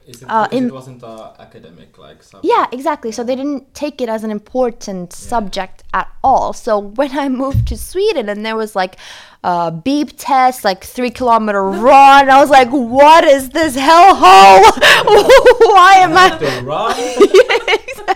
[0.06, 2.44] it, Uh, in- it wasn't a academic like subject?
[2.44, 3.10] Yeah, exactly.
[3.10, 6.52] So they didn't take it as an important subject at all.
[6.52, 8.96] So when I moved to Sweden and there was like
[9.42, 14.62] a beep test, like three kilometer run, I was like, what is this hellhole?
[15.74, 18.14] Why am I?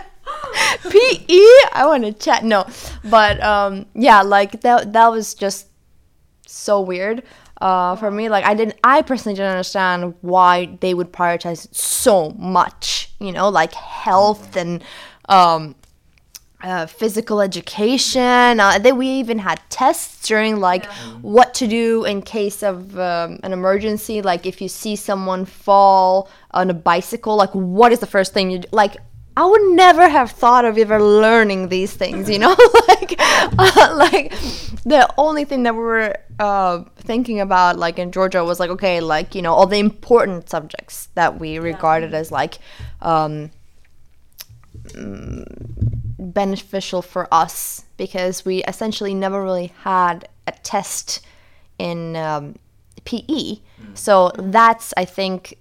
[0.53, 1.25] Have to run.
[1.27, 1.39] PE?
[1.73, 2.43] I want to chat.
[2.43, 2.67] No,
[3.03, 4.93] but um, yeah, like that.
[4.93, 5.67] That was just
[6.47, 7.23] so weird
[7.61, 8.29] uh, for me.
[8.29, 8.77] Like I didn't.
[8.83, 13.11] I personally didn't understand why they would prioritize so much.
[13.19, 14.83] You know, like health and
[15.29, 15.75] um,
[16.63, 18.59] uh, physical education.
[18.59, 20.85] Uh, then we even had tests during like
[21.21, 24.21] what to do in case of um, an emergency.
[24.21, 28.51] Like if you see someone fall on a bicycle, like what is the first thing
[28.51, 28.67] you do?
[28.71, 28.97] Like
[29.37, 32.29] I would never have thought of ever learning these things.
[32.29, 32.55] You know,
[32.87, 34.31] like uh, like
[34.83, 38.99] the only thing that we were uh, thinking about like in Georgia was like okay,
[38.99, 42.57] like you know all the important subjects that we regarded as like.
[43.01, 43.51] Um,
[46.17, 51.25] beneficial for us because we essentially never really had a test
[51.77, 52.55] in um,
[53.05, 53.57] PE.
[53.93, 55.57] So that's I think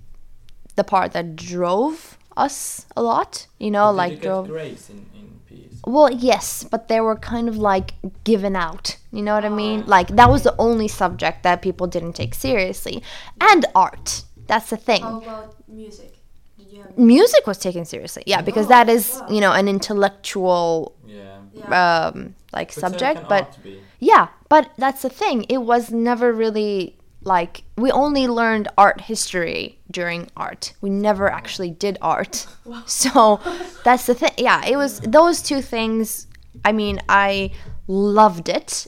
[0.77, 3.47] the part that drove us a lot.
[3.59, 4.49] You know, Did like you get drove.
[4.49, 5.81] grades in, in PEs?
[5.95, 7.89] Well, yes, but they were kind of like
[8.25, 8.97] given out.
[9.13, 9.85] You know what I mean?
[9.87, 13.03] Like that was the only subject that people didn't take seriously,
[13.51, 14.25] and art.
[14.51, 16.13] That's the thing How about music?
[16.59, 19.29] Did you have music was taken seriously yeah because Oh, that is wow.
[19.35, 21.39] you know an intellectual Yeah.
[21.55, 22.09] yeah.
[22.11, 23.59] um like But subject can but
[24.01, 29.79] yeah but that's the thing it was never really like we only learned art history
[29.91, 30.73] during art.
[30.81, 32.47] We never actually did art.
[32.87, 33.41] So
[33.85, 34.31] that's the thing.
[34.39, 36.27] Yeah it was those two things
[36.65, 37.51] i mean i
[37.87, 38.87] loved it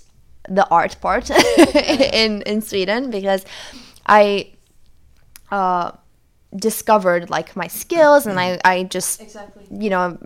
[0.48, 1.30] the art part
[1.74, 3.44] in in sweden because
[4.06, 4.50] i
[5.50, 5.92] uh
[6.56, 9.64] discovered like my skills and i i just exactly.
[9.70, 10.18] you know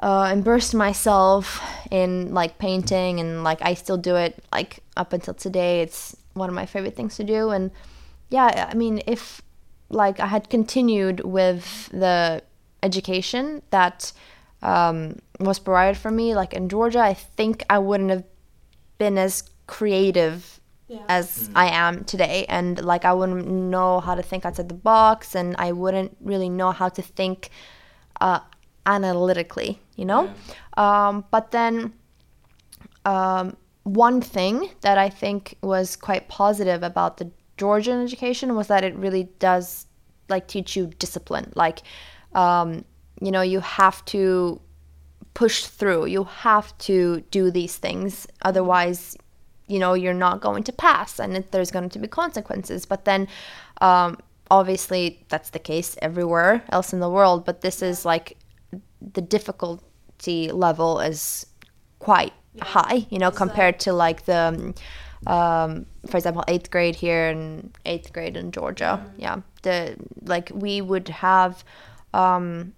[0.00, 5.34] uh, immersed myself in like painting and like I still do it like up until
[5.34, 5.82] today.
[5.82, 7.50] It's one of my favorite things to do.
[7.50, 7.70] And
[8.30, 9.42] yeah, I mean, if
[9.88, 12.42] like I had continued with the
[12.82, 14.12] education that
[14.62, 18.24] um, was provided for me, like in Georgia, I think I wouldn't have
[18.98, 21.04] been as creative Yeah.
[21.08, 22.44] as I am today.
[22.48, 26.48] And like I wouldn't know how to think outside the box, and I wouldn't really
[26.48, 27.50] know how to think
[28.20, 28.40] uh,
[28.86, 30.30] analytically, you know.
[30.76, 31.92] Um, but then
[33.04, 38.84] um, one thing that I think was quite positive about the Georgian education was that
[38.84, 39.86] it really does
[40.28, 41.52] like teach you discipline.
[41.54, 41.82] Like,
[42.34, 42.84] um,
[43.20, 44.60] you know, you have to
[45.34, 46.06] push through.
[46.06, 49.16] You have to do these things, otherwise,
[49.66, 52.84] you know, you're not going to pass, and there's going to be consequences.
[52.84, 53.28] But then,
[53.80, 54.18] um,
[54.50, 57.44] obviously, that's the case everywhere else in the world.
[57.44, 58.36] But this is like
[59.00, 61.46] the difficulty level is
[61.98, 64.74] quite high, you know, It's compared to like the,
[65.26, 69.04] um, um, for example, eighth grade here and eighth grade in Georgia.
[69.16, 71.64] Yeah, the like we would have.
[72.14, 72.74] Um,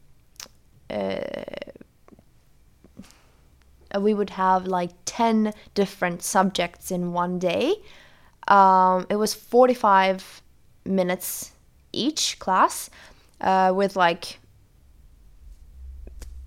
[0.90, 1.20] uh,
[4.00, 7.76] we would have like 10 different subjects in one day.
[8.48, 10.42] Um, it was 45
[10.84, 11.52] minutes
[11.92, 12.90] each class
[13.40, 14.40] uh, with like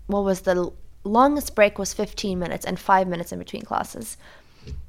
[0.08, 0.72] what was the
[1.04, 4.18] longest break was 15 minutes and 5 minutes in between classes.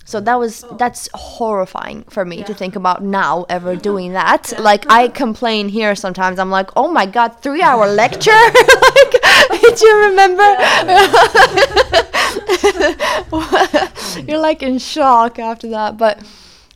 [0.05, 0.75] So that was oh.
[0.79, 4.53] that's horrifying for me to think about now ever doing that.
[4.59, 6.39] Like i complain here sometimes.
[6.39, 8.31] I'm like oh my god three hour lecture?
[9.51, 10.43] Like did you remember?
[14.27, 16.19] You're like in shock after that but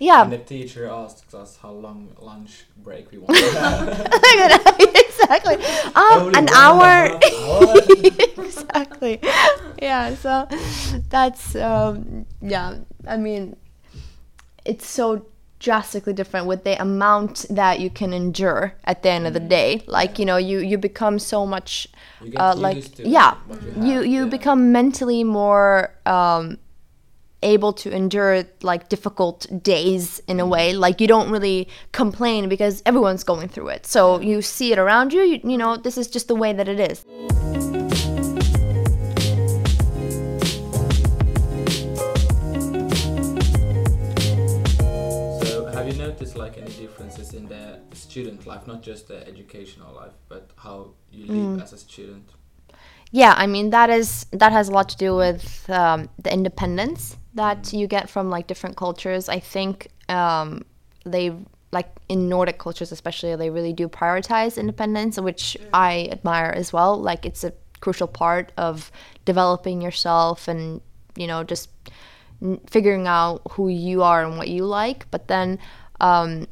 [0.03, 0.23] yeah.
[0.23, 3.37] And the teacher asked us how long lunch break we want.
[3.37, 4.77] to have.
[4.81, 5.55] exactly.
[5.95, 7.21] Um an one and a hour
[8.45, 9.21] exactly.
[9.81, 10.49] Yeah so
[11.09, 13.57] that's um yeah i mean
[14.65, 15.27] it's so
[15.63, 19.83] drastically different with the amount that you can endure at the end of the day.
[19.87, 21.87] Like you know you you become so much
[22.21, 23.37] You get uh, like to yeah
[23.77, 24.37] you you you yeah.
[24.37, 26.59] become mentally more um
[27.43, 30.73] able to endure like difficult days in a way.
[30.75, 33.87] Like you don't really complain because everyone's going through it.
[33.87, 36.69] So you see it around you, you you know this is just the way that
[36.69, 37.05] it is.
[45.43, 49.93] So, have you noticed like any differences in the student life, not just the educational
[49.95, 51.63] life, but how you live Mm.
[51.63, 52.31] as a student?
[53.13, 57.17] Yeah i mean that is that has a lot to do with um, the independence
[57.35, 59.29] that you get from like different cultures.
[59.29, 60.65] I think um,
[61.05, 61.33] they
[61.73, 67.01] like in nordic cultures especially they really do prioritize independence which i admire as well.
[67.01, 68.93] Like it's a crucial part of
[69.25, 70.81] developing yourself and
[71.17, 71.71] you know just
[72.69, 75.11] figuring out who you are and what you like.
[75.11, 75.59] But then
[76.01, 76.47] um,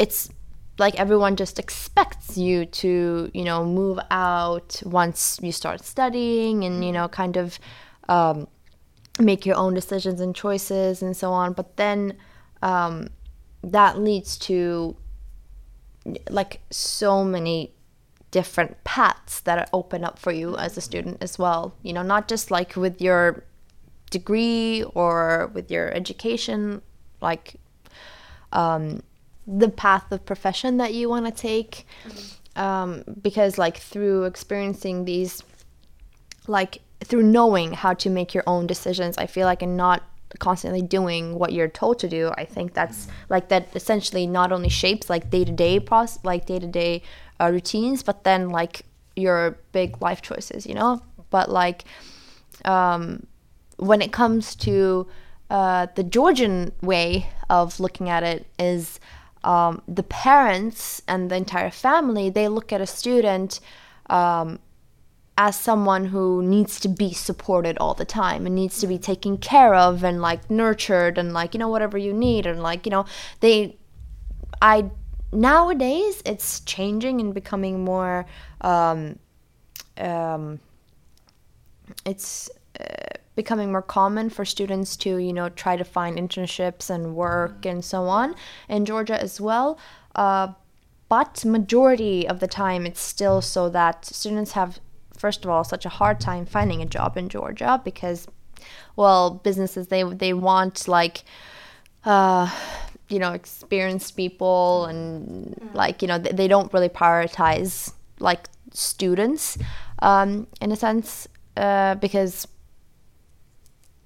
[0.00, 0.30] it's
[0.78, 6.84] like everyone just expects you to you know move out once you start studying and
[6.84, 7.58] you know kind of
[8.08, 8.48] um,
[9.18, 11.52] make your own decisions and choices and so on.
[11.52, 12.16] But then
[12.62, 13.08] um,
[13.62, 14.96] that leads to
[16.30, 17.74] like so many
[18.30, 21.76] different paths that are open up for you as a student as well.
[21.82, 23.44] You know not just like with your
[24.10, 26.82] degree or with your education
[27.20, 27.54] like
[28.52, 29.02] um,
[29.46, 31.86] the path of profession that you want to take.
[32.54, 35.42] Um, because like through experiencing these
[36.46, 40.02] like through knowing how to make your own decisions i feel like and not
[40.38, 44.68] constantly doing what you're told to do i think that's like that essentially not only
[44.68, 47.00] shapes like day-to-day process like day-to-day
[47.40, 48.84] uh, routines but then like
[49.16, 51.02] your big life choices you know?
[51.30, 51.84] But like
[52.64, 53.26] um,
[53.76, 55.06] when it comes to
[55.50, 59.00] uh, the Georgian way of looking at it is
[59.44, 63.60] um, the parents and the entire family they look at a student
[64.10, 64.58] um,
[65.38, 69.38] as someone who needs to be supported all the time and needs to be taken
[69.38, 72.90] care of and like nurtured and like you know whatever you need and like you
[72.90, 73.04] know
[73.40, 73.76] they
[74.60, 74.90] I
[75.32, 78.26] nowadays it's changing and becoming more
[78.60, 79.18] um,
[79.96, 80.60] um,
[82.04, 87.14] it's uh, becoming more common for students to you know try to find internships and
[87.14, 88.34] work and so on
[88.68, 89.78] in Georgia as well.
[90.14, 90.52] Uh,
[91.08, 94.80] but majority of the time it's still so that students have
[95.16, 98.26] first of all such a hard time finding a job in Georgia because
[98.96, 101.24] well businesses they they want like
[102.04, 102.50] uh
[103.08, 109.58] you know experienced people and like you know they, they don't really prioritize like students
[110.00, 112.48] um in a sense uh because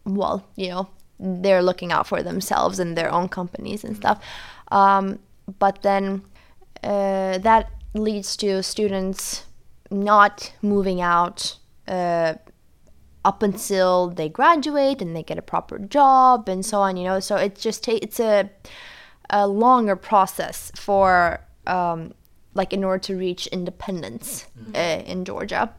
[0.06, 0.88] well you know
[1.18, 4.22] they're looking out for themselves and their own companies and stuff
[4.70, 5.18] um
[5.58, 6.22] but then
[6.82, 9.44] uh, that leads to students
[9.90, 12.34] not moving out uh,
[13.24, 16.96] up until they graduate and they get a proper job and so on.
[16.96, 18.50] You know, so it just ta- it's a
[19.30, 22.14] a longer process for um,
[22.54, 25.72] like in order to reach independence uh, in Georgia.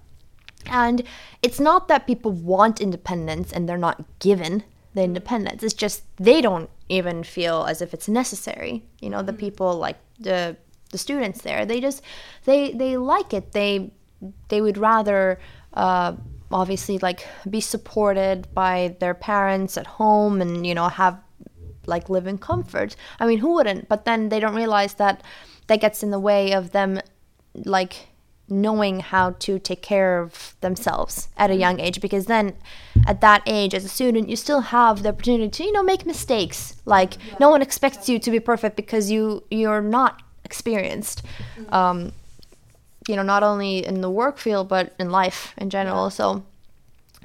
[0.69, 1.03] And
[1.41, 4.63] it's not that people want independence and they're not given
[4.93, 5.63] the independence.
[5.63, 8.83] It's just they don't even feel as if it's necessary.
[9.01, 10.57] You know, the people like the
[10.91, 12.01] the students there, they just
[12.45, 13.51] they they like it.
[13.51, 13.91] They
[14.47, 15.39] they would rather
[15.73, 16.13] uh,
[16.51, 21.19] obviously like be supported by their parents at home and you know have
[21.85, 22.95] like live in comfort.
[23.19, 23.87] I mean, who wouldn't?
[23.87, 25.23] But then they don't realize that
[25.67, 26.99] that gets in the way of them
[27.53, 28.07] like
[28.49, 32.53] knowing how to take care of themselves at a young age because then
[33.05, 36.05] at that age as a student you still have the opportunity to you know make
[36.05, 36.75] mistakes.
[36.85, 41.23] Like no one expects you to be perfect because you you're not experienced.
[41.69, 42.13] Um,
[43.07, 46.09] you know not only in the work field but in life in general.
[46.09, 46.43] So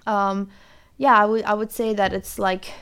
[0.07, 0.51] um,
[0.97, 2.73] yeah I would I would say that it's like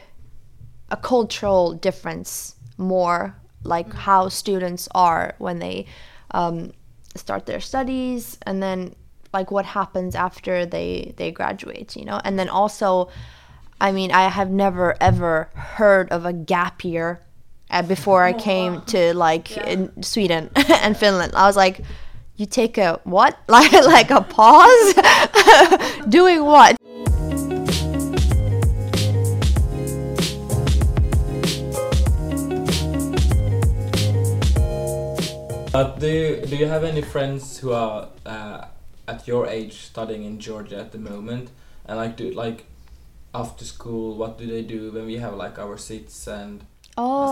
[0.91, 5.87] a cultural difference more like how students are when they
[6.33, 6.73] um,
[7.17, 8.95] start their studies and then
[9.33, 12.21] like what happens after they they graduate you know?
[12.25, 13.09] And then also
[13.81, 17.21] i mean i have never ever heard of a gap year
[17.71, 20.51] uh, before i came to like in sweden
[20.83, 21.35] and finland.
[21.35, 21.81] I was like
[22.37, 23.39] you take a what?
[23.49, 24.95] Like like a pause?
[26.09, 26.77] Doing what
[35.73, 38.65] But do you, do you have any friends who are uh,
[39.07, 41.51] at your age studying in Georgia at the moment?
[41.87, 42.67] And like do like
[43.35, 46.65] after school, what do they do when we have like our seats and
[46.97, 47.27] Oh,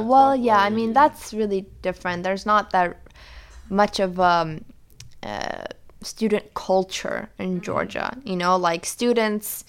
[0.00, 0.08] that.
[0.08, 0.56] well, What- yeah.
[0.58, 2.22] what I mean, that's really different.
[2.22, 2.98] There's not that
[3.68, 4.64] much of um,
[5.22, 5.64] uh,
[6.02, 8.16] student culture in Georgia.
[8.24, 9.64] You know, like students,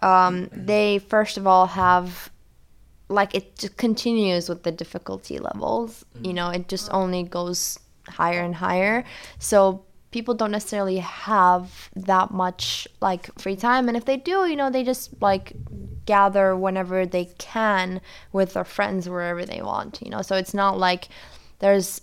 [0.00, 2.30] um, they first of all have
[3.12, 6.04] like it just continues with the difficulty levels.
[6.20, 9.04] You know, it just only goes higher and higher.
[9.38, 14.54] So people don't necessarily have that much like free time and if they do you
[14.54, 15.54] know they just like
[16.04, 18.00] gather whenever they can
[18.30, 21.08] with their friends wherever they want you know so it's not like
[21.58, 22.02] there's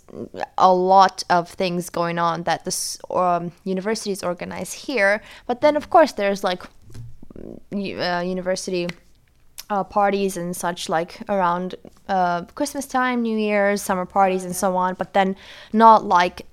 [0.58, 5.90] a lot of things going on that this um, universities organize here but then of
[5.90, 6.64] course there's like
[7.74, 8.88] uh, university
[9.70, 11.76] uh, parties and such like around
[12.08, 14.96] uh, Christmas time, New Year's, summer parties, and so on.
[14.96, 15.36] But then
[15.74, 16.48] not like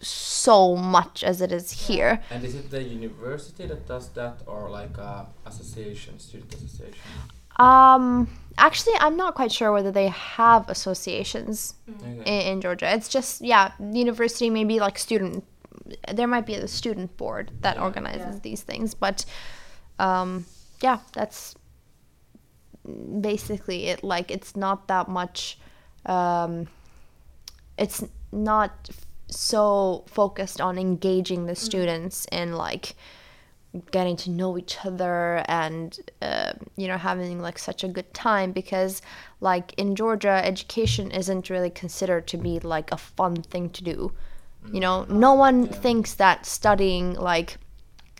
[0.00, 2.20] so much as it is here.
[2.30, 7.00] and is it the university that does that or like a association, student association?
[7.56, 12.20] Um, actually, I'm not quite sure whether they have associations Okay.
[12.20, 12.92] in, in Georgia.
[12.94, 15.44] It's just yeah, the university maybe like student.
[16.14, 17.82] There might be a student board that Yeah.
[17.82, 18.40] organizes Yeah.
[18.42, 19.24] these things, but
[19.98, 20.44] um,
[20.80, 21.56] yeah, that's
[23.20, 24.02] basically it.
[24.04, 25.58] Like it's not that much.
[26.06, 26.68] Um,
[27.76, 32.94] it's not f- so focused on engaging the students in like
[33.90, 38.50] getting to know each other and uh, you know having like such a good time
[38.52, 39.02] because
[39.40, 44.10] like in Georgia education isn't really considered to be like a fun thing to do
[44.72, 45.72] you know no one Yeah.
[45.72, 47.58] thinks that studying like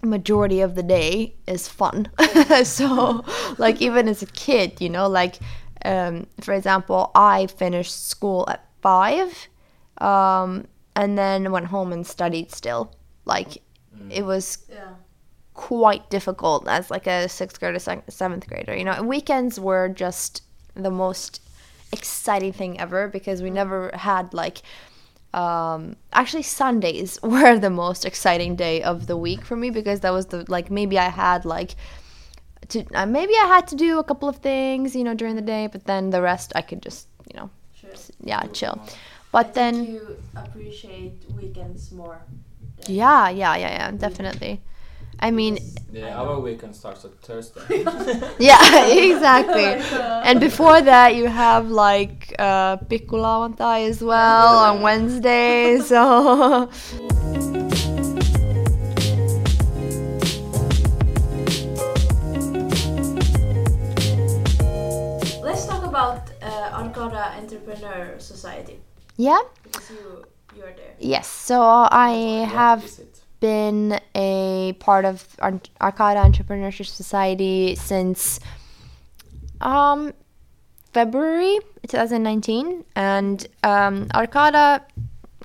[0.03, 2.09] majority of the day is fun
[2.65, 3.25] so
[3.59, 5.37] like even as a kid you know like
[5.85, 9.49] um, for example i finished school at five
[10.01, 12.95] um, and then went home and studied still
[13.25, 13.59] like
[14.11, 14.95] it was Yeah.
[15.55, 18.77] quite difficult as like a sixth grader, se- seventh grader.
[18.77, 20.43] You know, weekends were just
[20.75, 21.43] the most
[21.93, 24.63] exciting thing ever because we never had like.
[25.35, 30.13] Um, actually, Sundays were the most exciting day of the week for me because that
[30.13, 31.75] was the like maybe I had like
[32.69, 35.43] to uh, maybe I had to do a couple of things you know during the
[35.43, 37.91] day, but then the rest I could just you know Sure.
[38.23, 38.81] yeah chill.
[38.85, 38.91] I
[39.33, 42.23] But think then you appreciate weekends more.
[42.87, 44.61] yeah yeah yeah yeah definitely.
[45.21, 45.59] I mean
[45.93, 47.65] Yeah, our weekend starts on Thursday.
[48.39, 49.65] yeah exactly.
[50.29, 55.79] And before that, you have like uh, Pikkulauantai as well on Wednesday.
[55.89, 56.69] So
[65.43, 68.81] Let's talk about uh, Arcada Entrepreneur Society
[69.17, 70.25] yeah, because you
[70.57, 70.95] you're there.
[71.01, 71.27] yes.
[71.27, 73.18] So I What have is it?
[73.41, 78.41] Been a part of Ar- Arcada Entrepreneurship Society since
[79.61, 80.13] um,
[80.93, 84.83] February 2019, and um, Arcada,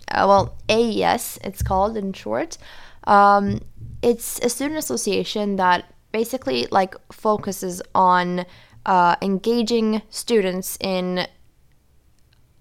[0.10, 2.58] uh, well, AES, it's called in short,
[3.06, 3.60] um,
[4.02, 8.46] it's a student association that basically like focuses on
[8.86, 11.26] uh, engaging students in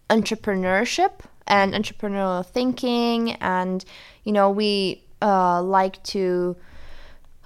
[0.08, 3.32] entrepreneurship and entrepreneurial thinking.
[3.32, 3.84] And
[4.24, 6.56] you know we uh, like to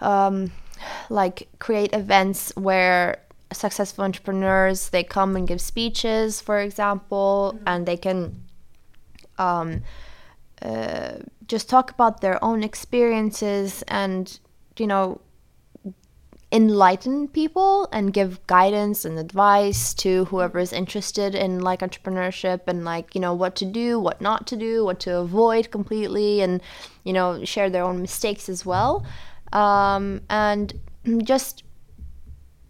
[0.00, 0.50] um,
[1.10, 3.18] like create events where
[3.52, 8.42] successful entrepreneurs they come and give speeches for example and they can
[9.38, 9.82] um,
[10.62, 11.12] uh,
[11.46, 14.40] just talk about their own experiences and
[14.78, 15.20] you know
[16.56, 22.82] enlighten people and give guidance and advice to whoever is interested in like entrepreneurship and
[22.82, 26.62] like you know what to do what not to do what to avoid completely and
[27.04, 29.04] you know share their own mistakes as well.
[29.52, 30.72] Um, and
[31.24, 31.62] just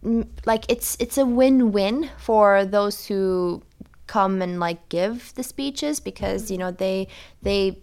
[0.04, 3.62] mm, like it's it's a win-win for those who
[4.08, 7.06] come and like give the speeches because you know they
[7.42, 7.78] they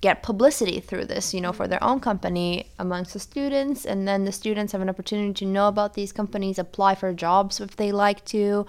[0.00, 3.84] get publicity through this, you know, for their own company amongst the students.
[3.84, 7.60] And then the students have an opportunity to know about these companies, apply for jobs
[7.60, 8.66] if they like to,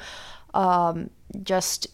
[0.54, 1.10] um,
[1.44, 1.88] just,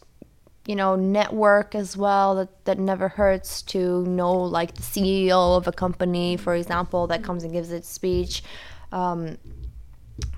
[0.68, 2.36] you know, network as well.
[2.36, 7.24] That, that never hurts to know, like, the CEO of a company, for example, that
[7.24, 8.44] comes and gives a speech.
[8.92, 9.38] Um,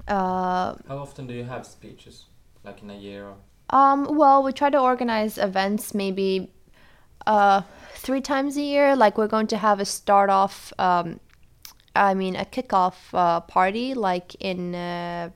[0.08, 2.26] uh, How often do you have speeches?
[2.64, 3.36] Like in a year or?
[3.70, 6.52] um, well, we try to organize events maybe
[7.28, 7.61] uh,
[7.93, 8.95] three times a year.
[8.95, 11.19] Like we're going to have a start off, um,
[11.95, 15.30] I mean, a kickoff uh, party like in uh,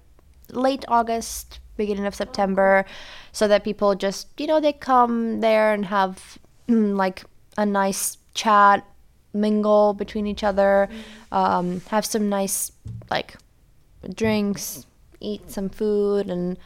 [0.51, 2.85] late August, beginning of September,
[3.31, 6.37] so that people just, you know, they come there and have
[6.67, 7.23] mm, like
[7.57, 8.85] a nice chat,
[9.33, 10.89] mingle between each other,
[11.31, 12.71] um, have some nice
[13.09, 13.35] like
[14.13, 14.85] drinks,
[15.19, 16.57] eat some food, and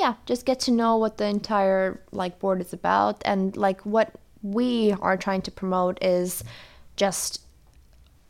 [0.00, 3.20] yeah, just get to know what the entire like board is about.
[3.26, 6.42] And like what we are trying to promote is
[6.96, 7.42] just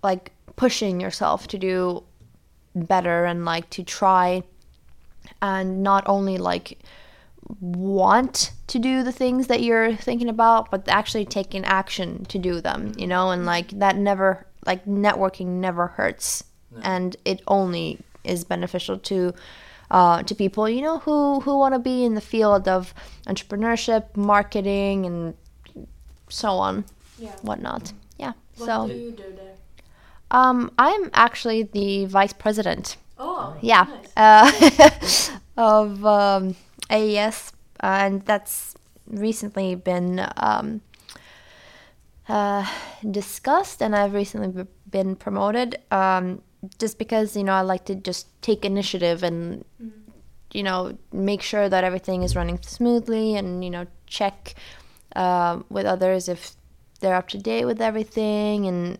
[0.02, 2.02] like pushing yourself to do
[2.74, 4.42] better and like to try
[5.40, 6.80] and not only like
[7.60, 12.60] want to do the things that you're thinking about but actually taking action to do
[12.60, 13.30] them you know?
[13.30, 16.42] And like that never like networking never hurts.
[16.82, 19.34] And it only is beneficial to
[19.90, 22.94] uh, to people you know who who want to be in the field of
[23.26, 25.34] entrepreneurship marketing and
[26.28, 26.84] so on
[27.18, 27.34] Yeah.
[27.42, 29.54] whatnot yeah What so do you do there?
[30.30, 33.86] um i'm actually the vice president Oh, yeah
[34.16, 34.16] nice.
[34.16, 36.56] uh, of um,
[36.90, 38.74] AES, and that's
[39.06, 40.80] recently been um,
[42.28, 42.66] uh,
[43.10, 45.76] discussed, and I've recently been promoted.
[45.90, 46.42] Um,
[46.78, 49.64] just because you know I like to just take initiative and
[50.52, 54.54] you know make sure that everything is running smoothly, and you know check
[55.16, 56.52] uh, with others if
[57.00, 58.98] they're up to date with everything, and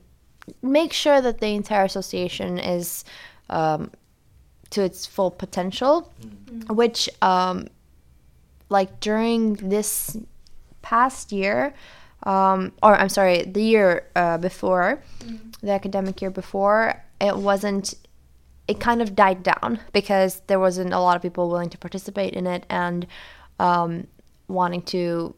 [0.63, 3.05] make sure that the entire association is
[3.51, 3.91] um,
[4.71, 6.11] to its full potential,
[6.69, 7.67] which um,
[8.69, 10.17] like during this
[10.83, 11.75] past year,
[12.23, 15.03] um, or I'm sorry, the year uh, before,
[15.63, 17.95] the academic year before, it wasn't.
[18.69, 22.35] It kind of died down because there wasn't a lot of people willing to participate
[22.35, 23.07] in it and
[23.59, 24.07] um,
[24.47, 25.35] wanting to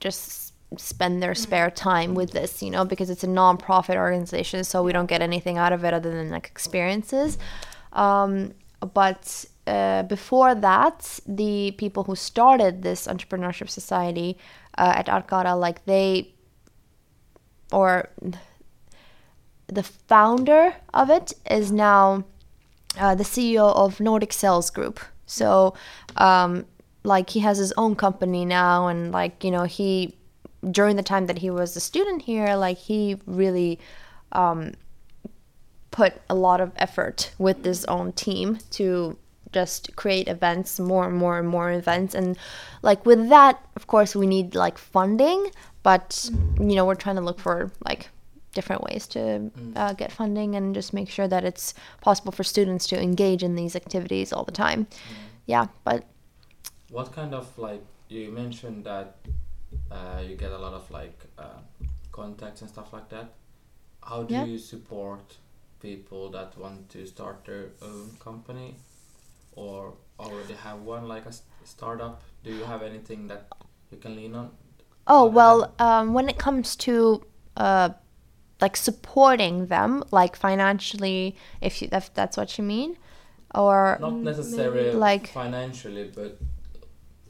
[0.00, 4.82] just spend their spare time with this, you know, because it's a non-profit organization, so
[4.82, 7.38] we don't get anything out of it other than like experiences.
[7.92, 8.54] Um,
[8.92, 14.38] but uh, before that, the people who started this entrepreneurship society
[14.76, 16.34] uh, at Arcada, like they,
[17.72, 18.08] or
[19.74, 22.24] the founder of it is now
[22.98, 25.00] uh, the CEO of Nordic Sales Group.
[25.26, 25.74] So,
[26.16, 26.66] um,
[27.02, 30.16] like, he has his own company now, and like, you know, he
[30.70, 33.78] during the time that he was a student here, like, he really
[34.32, 34.72] um,
[35.90, 39.18] put a lot of effort with his own team to
[39.52, 42.36] just create events, more and more and more events, and
[42.82, 45.50] like with that, of course, we need like funding,
[45.82, 48.08] but you know, we're trying to look for like
[48.54, 52.86] different ways to uh, get funding and just make sure that it's possible for students
[52.88, 54.86] to engage in these activities all the time.
[55.46, 56.04] Yeah, but
[56.90, 59.16] What kind of like you mentioned that
[59.90, 61.60] uh, you get a lot of like uh,
[62.12, 63.32] contacts and stuff like that.
[64.02, 64.44] How do Yeah.
[64.44, 65.38] you support
[65.80, 68.76] people that want to start their own company
[69.56, 71.32] or already have one like a
[71.64, 72.22] startup?
[72.44, 73.46] Do you have anything that
[73.90, 74.50] you can lean on?
[75.06, 77.22] Oh well, um, when it comes to
[77.56, 77.90] uh,
[78.60, 82.96] like supporting them, like financially, if you, if that's what you mean,
[83.54, 86.38] or Not necessarily maybe like- financially, but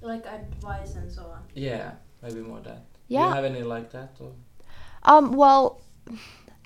[0.00, 1.42] Like advice and so on.
[1.54, 2.84] yeah, maybe more that.
[3.08, 3.28] Do Yeah.
[3.28, 4.16] you have any like that?
[4.20, 4.32] Or?
[5.04, 5.80] um, well,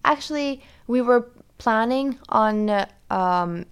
[0.05, 3.65] actually we were planning on uh, um,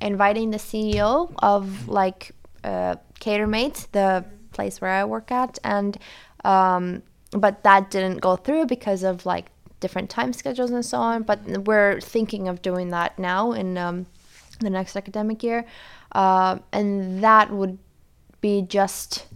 [0.00, 2.32] inviting the CEO of like
[2.64, 5.96] uh, Catermate, the place where I work at, and
[6.44, 9.46] um, but that didn't go through because of like
[9.82, 11.24] different time schedules and so on.
[11.24, 14.06] But we're thinking of doing that now in um,
[14.60, 15.66] the next academic year,
[16.12, 17.78] uh, and that would
[18.40, 19.26] be just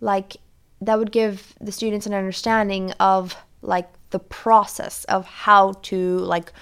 [0.00, 0.36] like
[0.80, 6.52] that would give the students an understanding of like the process of how to like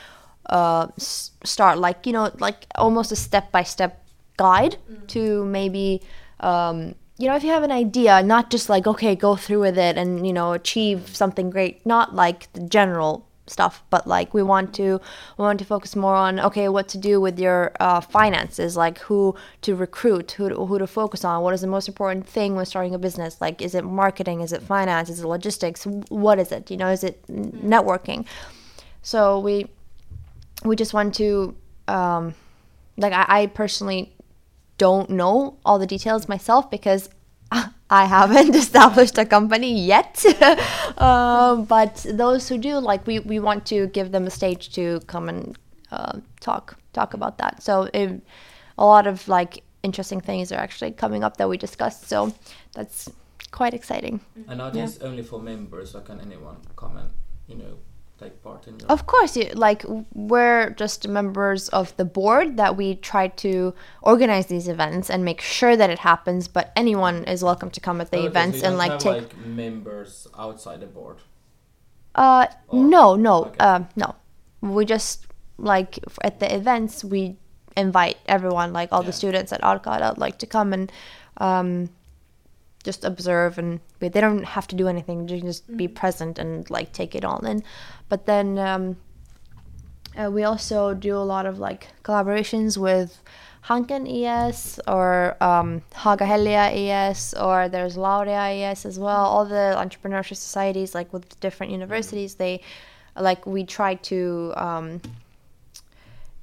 [0.50, 4.04] uh, s- start like you know like almost a step by step
[4.36, 4.76] guide
[5.08, 6.00] to maybe
[6.40, 9.76] um, you know if you have an idea not just like okay go through with
[9.76, 11.84] it and you know achieve something great.
[11.84, 15.00] Not like the general stuff but like we want to
[15.38, 18.98] we want to focus more on okay what to do with your uh, finances like
[18.98, 22.54] who to recruit who to, who to focus on what is the most important thing
[22.54, 23.40] when starting a business?
[23.40, 24.42] Like is it marketing?
[24.42, 25.08] Is it finance?
[25.08, 25.84] Is it logistics?
[26.08, 26.70] What is it?
[26.70, 28.26] You know is it networking?
[29.02, 29.66] So we
[30.64, 31.56] we just want to
[31.88, 32.34] um,
[32.96, 34.12] like I, I personally
[34.78, 37.10] don't know all the details myself because
[37.90, 40.24] I haven't established a company yet.
[40.98, 45.00] um, but those who do, like, we, we want to give them a stage to
[45.06, 45.56] come and
[45.90, 47.62] uh, talk talk about that.
[47.62, 48.20] So it,
[48.76, 52.08] a lot of like interesting things are actually coming up that we discussed.
[52.08, 52.34] So
[52.74, 53.08] that's
[53.50, 54.20] quite exciting.
[54.48, 54.88] And are Yeah.
[55.02, 57.10] only for members, or can anyone come and
[57.46, 57.78] you know
[58.18, 58.78] take part in?
[58.78, 63.74] Your Of course, you, like we're just members of the board that we try to
[64.02, 66.48] organize these events and make sure that it happens.
[66.48, 69.22] But anyone is welcome to come at the events and like have, take.
[69.22, 71.18] like members outside the board.
[72.14, 73.56] Uh, Or- no, no, okay.
[73.60, 74.16] uh, no.
[74.60, 77.36] We just like at the events we
[77.76, 80.90] invite everyone, like all the students at Arcada, like to come and
[81.36, 81.90] um,
[82.88, 85.26] just observe, and they don't have to do anything.
[85.26, 87.62] They can just be present and like take it all in.
[88.08, 88.96] But then um,
[90.18, 93.10] uh, we also do a lot of like collaborations with
[93.68, 99.24] Hanken ES or um, Haaga-Helia ES or there's Laurea ES as well.
[99.26, 102.62] All the entrepreneurship societies, like with different universities, they
[103.28, 105.02] like we try to um,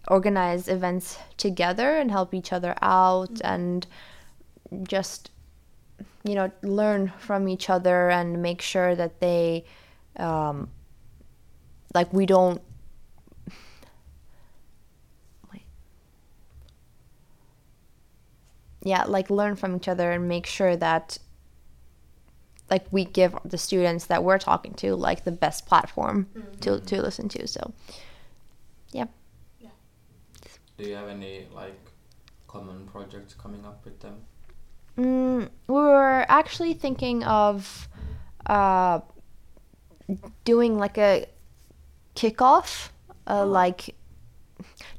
[0.08, 3.88] organize events together and help each other out and
[4.84, 5.32] just
[6.26, 9.64] you know learn from each other and make sure that they
[10.18, 10.70] um,
[11.94, 12.62] like we don't
[15.54, 15.64] wait
[18.84, 21.18] yeah like learn from each other and make sure that
[22.72, 26.28] like we give the students that we're talking to like the best platform
[26.60, 27.72] to to listen to so
[28.92, 29.70] yeah.
[30.78, 31.80] Do you have any like
[32.48, 34.16] common projects coming up with them?
[34.98, 37.90] Mm, we were actually thinking of
[38.46, 39.00] uh,
[40.44, 41.26] doing like a
[42.16, 42.90] kickoff,
[43.28, 43.96] uh, like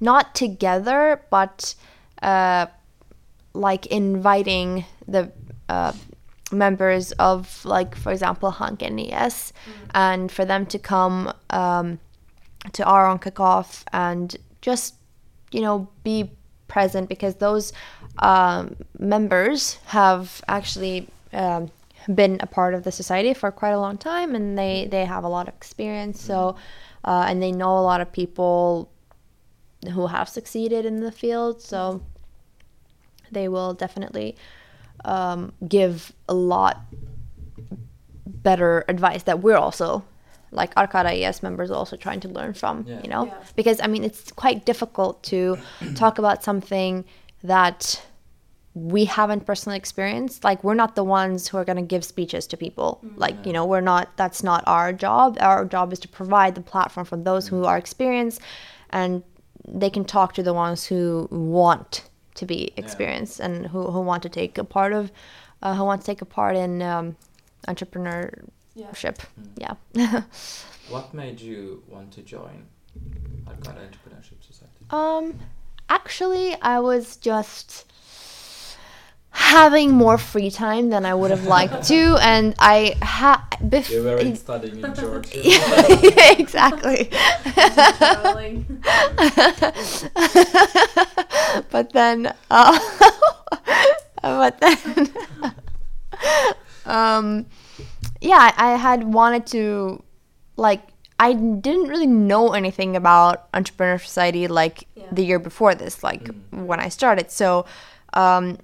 [0.01, 1.75] not together, but
[2.23, 2.67] uh,
[3.55, 5.33] like inviting the
[5.69, 5.93] uh,
[6.53, 9.53] members of, like, for example, Hanken ES,
[9.95, 11.99] and for them to come um,
[12.73, 14.95] to our own kickoff and just
[15.53, 16.31] you know be
[16.69, 17.73] present because those
[18.19, 21.71] um, members have actually um,
[22.15, 25.25] been a part of the society for quite a long time and they they have
[25.25, 26.57] a lot of experience so
[27.05, 28.89] uh, and they know a lot of people
[29.93, 32.01] who have succeeded in the field so
[33.33, 34.37] they will definitely
[35.05, 36.81] um, give a lot
[38.27, 40.05] better advice that we're also
[40.53, 43.01] like Arcada ES members are also trying to learn from, Yeah.
[43.03, 43.27] you know?
[43.27, 43.35] Yeah.
[43.57, 45.59] Because I mean it's quite difficult to
[45.97, 47.05] talk about something
[47.47, 48.03] that
[48.75, 50.45] we haven't personally experienced.
[50.45, 53.01] Like we're not the ones who are going to give speeches to people.
[53.17, 55.39] Like, you know, we're not that's not our job.
[55.41, 58.41] Our job is to provide the platform for those who are experienced
[58.91, 59.23] and
[59.67, 64.23] they can talk to the ones who want to be experienced and who, who want
[64.25, 65.11] to take a part of
[65.63, 67.17] uh, who want to take a part in um,
[67.67, 69.19] entrepreneurship.
[69.57, 69.75] Yeah.
[69.95, 70.23] Yeah.
[70.89, 72.65] What made you want to join
[73.47, 74.85] Arcada Entrepreneurship Society?
[74.91, 75.37] Um,
[75.89, 77.85] actually, I was just
[79.31, 84.03] having more free time than I would have liked to, and I had You before.
[84.03, 85.41] weren't studying in Georgia.
[85.45, 87.11] yeah, exactly.
[91.71, 92.79] But then, uh,
[94.23, 95.09] but then,
[96.85, 97.47] um,
[98.21, 100.03] yeah, I I had wanted to,
[100.57, 100.83] like,
[101.19, 105.05] I didn't really know anything about Entrepreneur Society like Yeah.
[105.13, 107.31] the year before this, like when I started.
[107.31, 107.65] So,
[108.15, 108.59] um,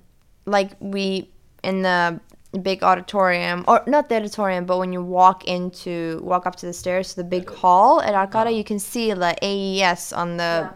[0.47, 1.31] like we
[1.63, 2.21] in the
[2.63, 6.73] big auditorium or not the auditorium but when you walk into walk up to the
[6.73, 10.69] stairs to the big hall at Arcada you can see the AES on the Yeah.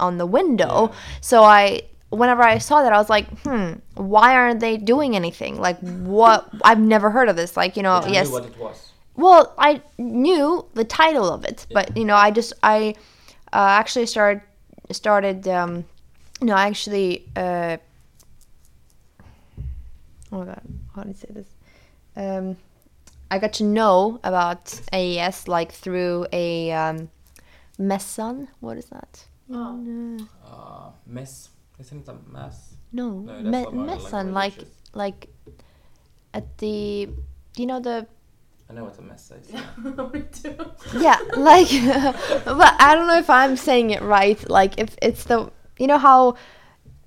[0.00, 0.96] on the window Yeah.
[1.20, 5.60] so I whenever I saw that I was like hmm why aren't they doing anything
[5.60, 8.26] like what I've never heard of this like you know yes
[9.20, 9.54] knew what it was.
[9.54, 12.94] well, I knew the title of it, but you know, I just I
[13.52, 14.42] uh, actually started
[14.92, 15.46] started.
[15.48, 15.84] Um,
[16.42, 17.28] no, I actually.
[17.36, 17.76] Uh,
[20.32, 20.62] oh my god,
[20.94, 21.48] how do you say this?
[22.16, 22.56] Um,
[23.30, 27.08] I got to know about AES like through a um,
[27.78, 28.48] messan.
[28.60, 29.24] What is that?
[29.52, 29.76] Oh.
[29.76, 31.48] No, Uh, mess.
[31.78, 32.74] Isn't it a mess?
[32.92, 34.54] no, No, me- what my, like, messan, like
[34.94, 35.28] like
[36.34, 37.08] at the.
[37.56, 38.06] You know the
[38.70, 39.50] I know what a mess is.
[39.50, 40.52] Yeah, Yeah.
[41.06, 41.68] yeah like
[42.44, 45.98] but i don't know if i'm saying it right like if it's the you know
[45.98, 46.36] how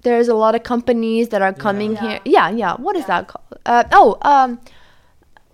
[0.01, 2.01] there's a lot of companies that are coming Yeah.
[2.01, 3.07] here yeah yeah what is Yeah.
[3.07, 4.59] that called uh, oh um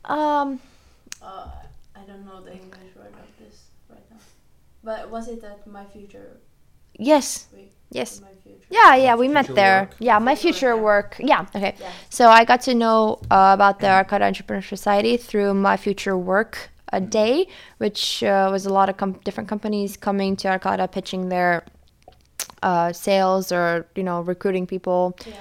[0.06, 0.60] um
[1.22, 1.48] Uh,
[1.96, 3.56] I don't know the English word of this
[3.94, 4.22] right now.
[4.84, 6.40] But was it at my future
[7.00, 7.72] yes week?
[7.92, 8.22] yes
[8.70, 9.96] yeah yeah we met there work.
[10.00, 11.92] yeah my Future future work, work yeah okay Yeah.
[12.10, 16.70] so i got to know uh, about the arcada entrepreneur society through my future work
[16.94, 17.48] a day
[17.78, 21.64] which uh, was a lot of com- different companies coming to arcada pitching their
[22.64, 25.34] uh, sales or you know recruiting people Yeah.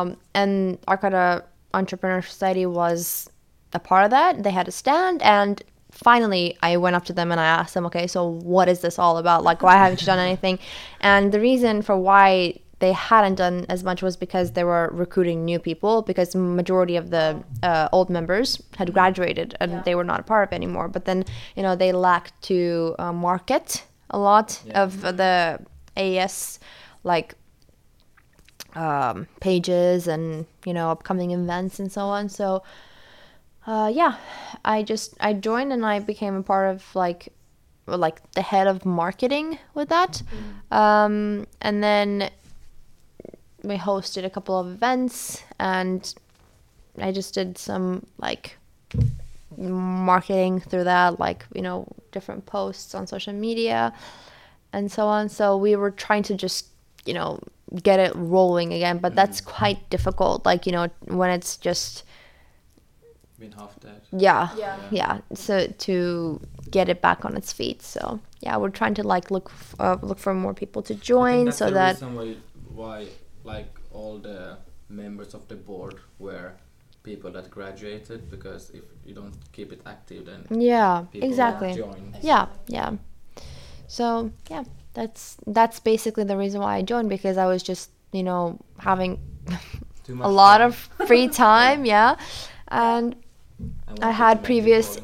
[0.00, 3.30] um, and Arcada Entrepreneur Society was
[3.72, 4.42] a part of that.
[4.42, 5.62] They had a stand, and
[6.02, 8.98] finally, I went up to them and I asked them, "Okay, so what is this
[8.98, 9.42] all about?
[9.44, 10.58] Like, why haven't you done anything?"
[11.00, 15.44] And the reason for why they hadn't done as much was because they were recruiting
[15.44, 18.48] new people because majority of the uh, old members
[18.78, 19.82] had graduated and Yeah.
[19.84, 21.24] they were not a part of it anymore but then
[21.56, 24.82] you know they lacked to uh, market a lot Yeah.
[24.84, 25.58] of the
[25.94, 26.58] as
[27.04, 27.34] like
[28.74, 32.28] um, pages and you know upcoming events and so on.
[32.28, 32.62] So
[33.66, 34.16] uh, yeah,
[34.64, 37.32] I just I joined and I became a part of like
[37.86, 40.22] like the head of marketing with that,
[40.70, 42.30] um, and then
[43.62, 46.14] we hosted a couple of events and
[46.98, 48.56] I just did some like
[49.56, 53.92] marketing through that, like you know different posts on social media
[54.72, 55.28] and so on.
[55.28, 56.66] So we were trying to just,
[57.04, 57.40] you know,
[57.82, 60.44] get it rolling again, but that's quite difficult.
[60.44, 62.04] Like, you know, when it's just,
[63.40, 64.02] Been half dead.
[64.12, 64.76] yeah, Yeah.
[64.90, 65.20] yeah.
[65.34, 67.82] So to get it back on its feet.
[67.82, 70.96] So yeah, we're trying to like look f- uh, look for more people to I
[70.96, 72.36] think join that's so the that reason why,
[72.74, 73.06] why
[73.44, 76.52] like all the members of the board were
[77.02, 81.72] people that graduated because if you don't keep it active then yeah, people exactly.
[81.74, 82.14] join.
[82.20, 82.96] Yeah, yeah.
[83.86, 84.64] So yeah,
[84.94, 89.18] that's that's basically the reason why I joined because I was just you know having
[90.20, 90.68] a lot time.
[90.68, 90.74] of
[91.06, 92.16] free time, yeah,
[92.68, 93.16] and And
[94.02, 94.98] I had did you make it previous-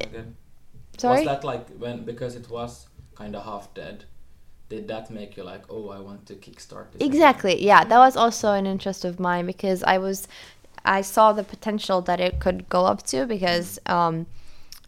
[0.97, 1.19] sorry.
[1.19, 4.05] Was that like when because it was kind of half dead?
[4.69, 6.95] Did that make you like, oh, I want to kickstart this?
[6.95, 7.07] again?
[7.07, 7.63] Exactly.
[7.63, 10.27] Yeah, that was also an interest of mine because I was,
[10.83, 14.25] I saw the potential that it could go up to because um,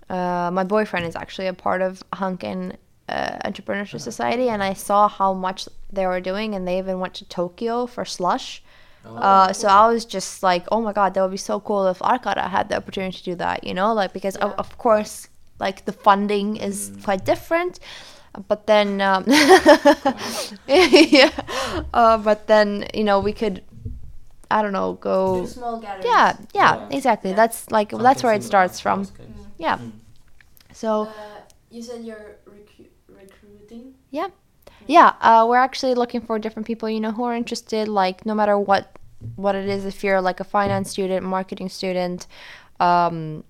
[0.10, 2.76] uh, my boyfriend is actually a part of Hanken
[3.08, 7.14] uh, Entrepreneurship Society, and I saw how much they were doing, and they even went
[7.16, 8.62] to Tokyo for slush.
[9.06, 11.88] Oh, Uh, so I was just like, oh my god, that would be so cool
[11.88, 14.56] if Arcada had the opportunity to do that, you know, like because of, Yeah.
[14.58, 15.30] of course,
[15.60, 17.80] like the funding is quite different,
[18.48, 19.24] but then um,
[20.68, 21.32] yeah,
[21.94, 23.64] uh, but then you know we could,
[24.52, 26.06] I don't know, go Do small gatherings.
[26.06, 26.98] yeah, yeah, Yeah.
[26.98, 27.32] exactly.
[27.32, 27.36] Yeah.
[27.38, 29.04] That's like something that's where it starts from.
[29.04, 29.12] this.
[29.58, 29.78] Yeah.
[29.78, 29.92] Mm.
[30.74, 31.12] So Uh,
[31.72, 33.96] you said you're recu- recruiting.
[34.12, 34.28] yeah,
[34.98, 37.88] uh, we're actually looking for different people, you know, who are interested.
[37.88, 38.98] Like no matter what
[39.36, 42.28] what it is, if you're like a finance student, marketing student,
[42.80, 43.44] um,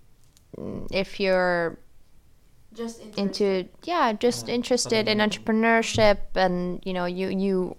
[0.91, 1.77] if you're
[2.73, 3.17] Just interested.
[3.17, 7.75] into yeah just Yeah, interested in entrepreneurship and you know you you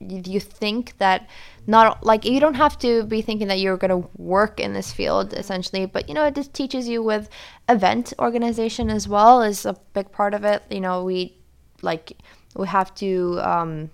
[0.00, 1.28] you think that
[1.66, 4.92] not like you don't have to be thinking that you're going to work in this
[4.92, 7.28] field essentially but you know it just teaches you with
[7.68, 11.36] event organization as well is a big part of it you know we
[11.82, 12.18] like
[12.56, 13.90] we have to um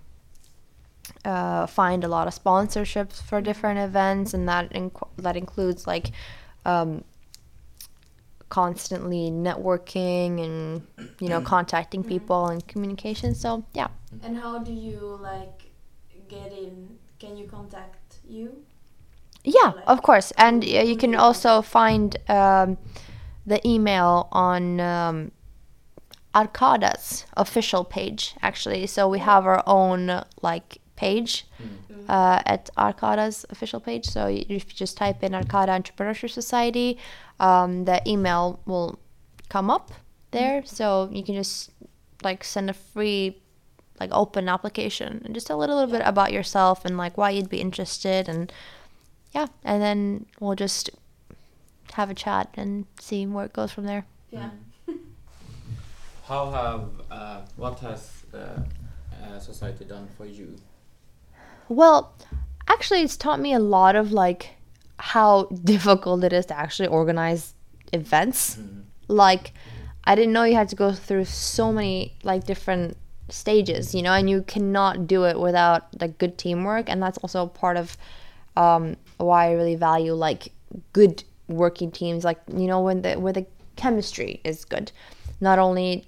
[1.25, 6.11] uh, find a lot of sponsorships for different events, and that inc- that includes like
[6.65, 7.03] um,
[8.49, 10.83] constantly networking and
[11.21, 13.35] you know contacting people and communication.
[13.35, 13.89] So yeah,
[14.23, 15.71] And how do you like
[16.29, 16.99] get in?
[17.19, 18.65] Can you contact you?
[19.45, 22.79] yeah, Like, of course, and uh, you can also find um,
[23.47, 24.81] the email on.
[26.35, 32.09] Arcada's official page actually so we have our own like page Mm.
[32.09, 34.05] uh, at Arcada's official page.
[34.07, 36.99] So if you just type in Arcada Entrepreneurship Society,
[37.41, 38.99] um, the email will
[39.49, 39.91] come up
[40.31, 40.63] there.
[40.65, 41.71] So you can just
[42.23, 43.41] like send a free,
[44.01, 47.49] like open application and just tell a little bit about yourself and like why you'd
[47.51, 48.53] be interested and
[49.33, 50.91] yeah, and then we'll just
[51.95, 54.07] have a chat and see where it goes from there.
[54.31, 54.51] Yeah.
[56.29, 58.61] How have uh, what has uh,
[59.25, 60.57] uh, society done for you?
[61.71, 62.15] Well,
[62.69, 64.51] actually, it's taught me a lot of like
[64.99, 67.55] how difficult it is to actually organize
[67.95, 68.57] events.
[68.57, 68.83] Mm.
[69.09, 69.55] Like,
[70.05, 72.99] I didn't know you had to go through so many like different
[73.31, 77.47] stages, you know, and you cannot do it without like good teamwork, and that's also
[77.47, 77.97] part of
[78.55, 80.53] um, why I really value like
[80.93, 82.23] good working teams.
[82.23, 84.93] Like, you know, when the where the chemistry is good,
[85.41, 86.07] not only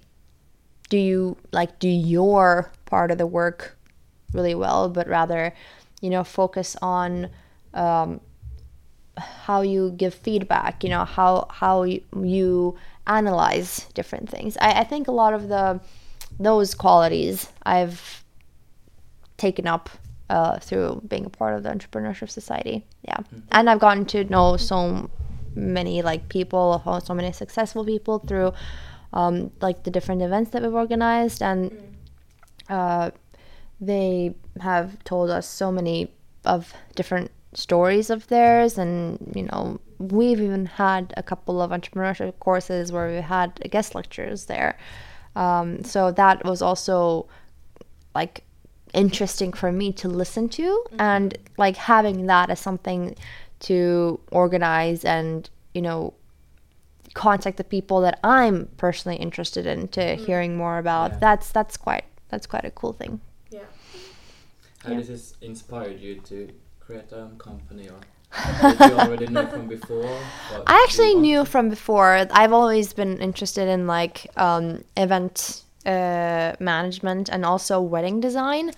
[0.91, 3.78] do you like do your part of the work
[4.34, 5.55] really well, but rather,
[6.03, 7.30] you know, focus on
[7.72, 8.20] um,
[9.16, 10.84] how you give feedback.
[10.84, 12.76] You know, how how you, you
[13.07, 14.59] analyze different things.
[14.61, 15.80] I, I think a lot of the
[16.38, 18.24] those qualities I've
[19.36, 19.88] taken up
[20.28, 22.84] uh, through being a part of the entrepreneurship society.
[23.03, 23.18] Yeah,
[23.53, 25.09] and I've gotten to know so
[25.55, 28.53] many like people, so many successful people through
[29.13, 31.97] um, like the different events that we've organized and
[32.69, 33.11] uh,
[33.81, 36.13] they have told us so many
[36.45, 42.33] of different stories of theirs and you know we've even had a couple of entrepreneurship
[42.41, 44.79] courses where we had guest lectures there.
[45.37, 47.29] Um, so that was also
[48.15, 48.43] like
[48.95, 53.15] interesting for me to listen to and like having that as something
[53.61, 56.13] to organize and you know
[57.15, 61.19] contact the people that I'm personally interested in to hearing more about Yeah.
[61.21, 63.61] that's that's quite that's quite a cool thing Yeah.
[64.85, 64.99] How Yeah.
[64.99, 66.49] this has inspired you to
[66.79, 68.01] create your own company, or
[68.71, 70.19] did you already know from before?
[70.67, 71.51] I actually knew to?
[71.51, 72.27] from before.
[72.31, 78.71] I've always been interested in like um, event uh, management and also wedding design.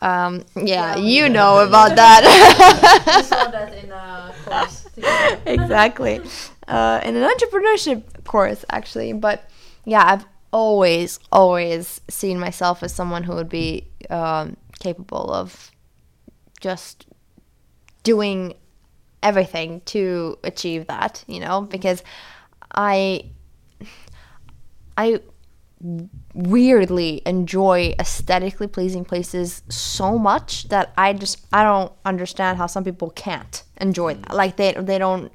[0.00, 0.96] Um, yeah, Yeah.
[0.96, 2.22] you know about that.
[3.18, 4.84] I saw that in a course.
[4.94, 5.40] together.
[5.46, 6.20] exactly.
[6.66, 9.12] Uh, in an entrepreneurship course, actually.
[9.12, 9.48] But
[9.84, 15.70] yeah, I've always, always seen myself as someone who would be um, capable of
[16.60, 17.06] just
[18.02, 18.54] doing
[19.22, 22.02] everything to achieve that, you know, because
[22.74, 23.30] I
[24.96, 25.20] I
[26.32, 32.84] weirdly enjoy aesthetically pleasing places so much that I just I don't understand how some
[32.84, 34.34] people can't enjoy that.
[34.34, 35.32] Like they they don't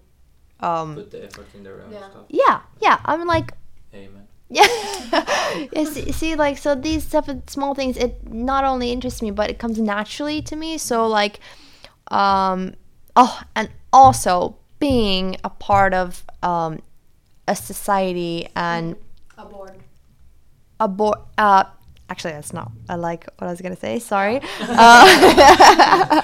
[0.62, 2.10] um put the effort in their own Yeah.
[2.10, 2.26] stuff.
[2.30, 2.99] yeah, yeah.
[3.05, 3.53] I'm like
[3.93, 4.28] Amen.
[4.49, 4.68] yeah.
[5.72, 9.49] yeah see, see, like, so these stuff, small things, it not only interests me, but
[9.49, 10.78] it comes naturally to me.
[10.78, 11.39] So, like,
[12.12, 12.74] um,
[13.16, 16.82] oh, and also being a part of um,
[17.47, 18.95] a society and
[19.38, 19.76] a board,
[20.80, 21.18] a board.
[21.38, 21.64] Uh,
[22.10, 22.72] actually, that's not.
[22.88, 23.99] I like what I was gonna say.
[23.99, 24.41] Sorry.
[24.62, 26.22] uh,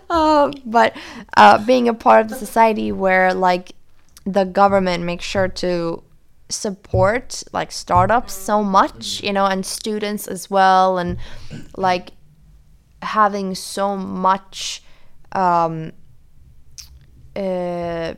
[0.10, 0.96] uh, but
[1.36, 3.72] uh, being a part of the society where like
[4.24, 6.02] the government makes sure to
[6.48, 11.18] support like startups so much, you know, and students as well, and
[11.76, 12.10] like
[13.02, 14.82] having so much.
[15.32, 15.92] Um,
[17.36, 18.14] uh,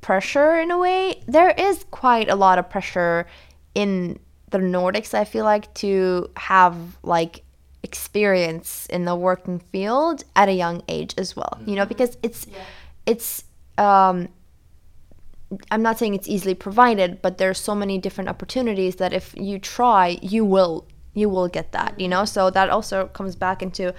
[0.00, 1.22] pressure in a way.
[1.26, 3.26] There is quite a lot of pressure
[3.74, 4.18] in
[4.50, 7.42] the Nordics, I feel like, to have like
[7.82, 11.58] experience in the working field at a young age as well.
[11.66, 12.58] You know, because it's Yeah.
[13.06, 13.44] it's
[13.78, 14.28] um
[15.70, 19.58] I'm not saying it's easily provided, but there's so many different opportunities that if you
[19.58, 22.24] try, you will you will get that, you know?
[22.24, 23.92] So that also comes back into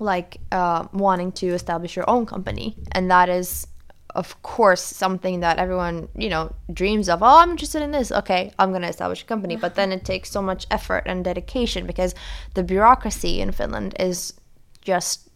[0.00, 3.68] like uh, wanting to establish your own company and that is
[4.14, 8.12] of course something that everyone you know dreams of oh i'm interested in this.
[8.12, 9.56] Okay i'm going to establish a company.
[9.56, 12.14] But then it takes so much effort and dedication because
[12.54, 14.34] the bureaucracy in finland is
[14.82, 15.28] just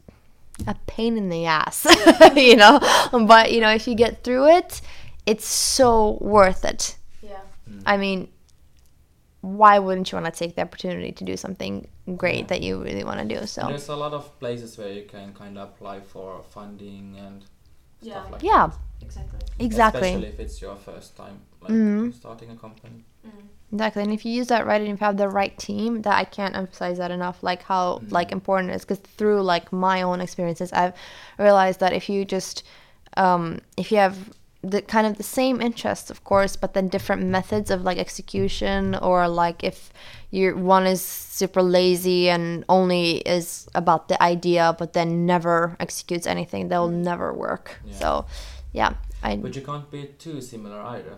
[0.66, 1.86] a pain in the ass
[2.36, 2.78] you know?
[3.12, 4.80] But you know if you get through it
[5.26, 6.96] it's so worth it.
[7.22, 7.40] Yeah.
[7.84, 8.28] i mean
[9.40, 12.46] why wouldn't you want to take the opportunity to do something great Yeah.
[12.46, 13.68] that you really want to do so.
[13.68, 17.44] There's a lot of places where you can kind of apply for funding and
[18.00, 18.20] Yeah.
[18.20, 18.76] stuff like yeah that.
[19.04, 19.38] Exactly.
[19.58, 22.14] exactly Especially if it's your first time like Mhm.
[22.14, 23.04] starting a company.
[23.26, 23.30] Mm.
[23.72, 26.14] Exactly, and if you use that right, and if you have the right team, that
[26.16, 27.42] I can't emphasize that enough.
[27.42, 30.92] Like how like important it is, because through like my own experiences, I've
[31.38, 32.62] realized that if you just
[33.16, 34.30] um, if you have
[34.62, 38.94] the kind of the same interests, of course, but then different methods of like execution,
[38.94, 39.92] or like if
[40.36, 41.00] you're one is
[41.40, 43.04] super lazy and only
[43.36, 47.04] is about the idea but then never executes anything they'll mm.
[47.12, 47.98] never work Yeah.
[48.00, 48.08] so
[48.72, 51.16] yeah i But you can't be too similar either.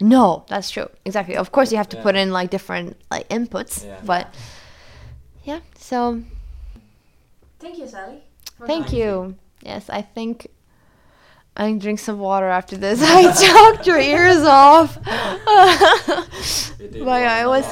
[0.00, 2.02] no that's true exactly of course you have to Yeah.
[2.06, 4.00] put in like different like inputs Yeah.
[4.12, 4.24] but
[5.44, 6.22] yeah so
[7.58, 8.18] Thank you, Sally.
[8.56, 10.48] for thank Thank you yes i think
[11.56, 13.00] I can drink some water after this.
[13.04, 14.98] I talked your ears off.
[16.80, 17.66] You did But yeah, it was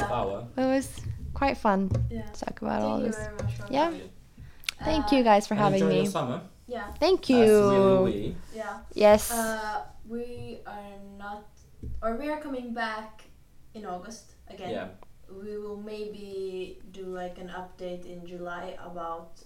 [0.57, 0.87] it was
[1.33, 2.21] quite fun Yeah.
[2.29, 3.17] to talk about all Thank you this.
[3.25, 3.85] very much for Yeah.
[3.85, 4.09] coming.
[4.85, 6.01] Thank Uh, you guys for having enjoy me.
[6.03, 6.41] your summer.
[6.67, 6.93] Yeah.
[6.99, 8.03] Thank As will you.
[8.05, 8.35] we.
[8.55, 8.77] Yeah.
[8.93, 9.31] Yes.
[9.31, 11.45] Uh, we are not,
[12.03, 13.23] or we are coming back
[13.73, 14.69] in August again.
[14.69, 14.87] Yeah.
[15.31, 19.41] We will maybe do like an update in July about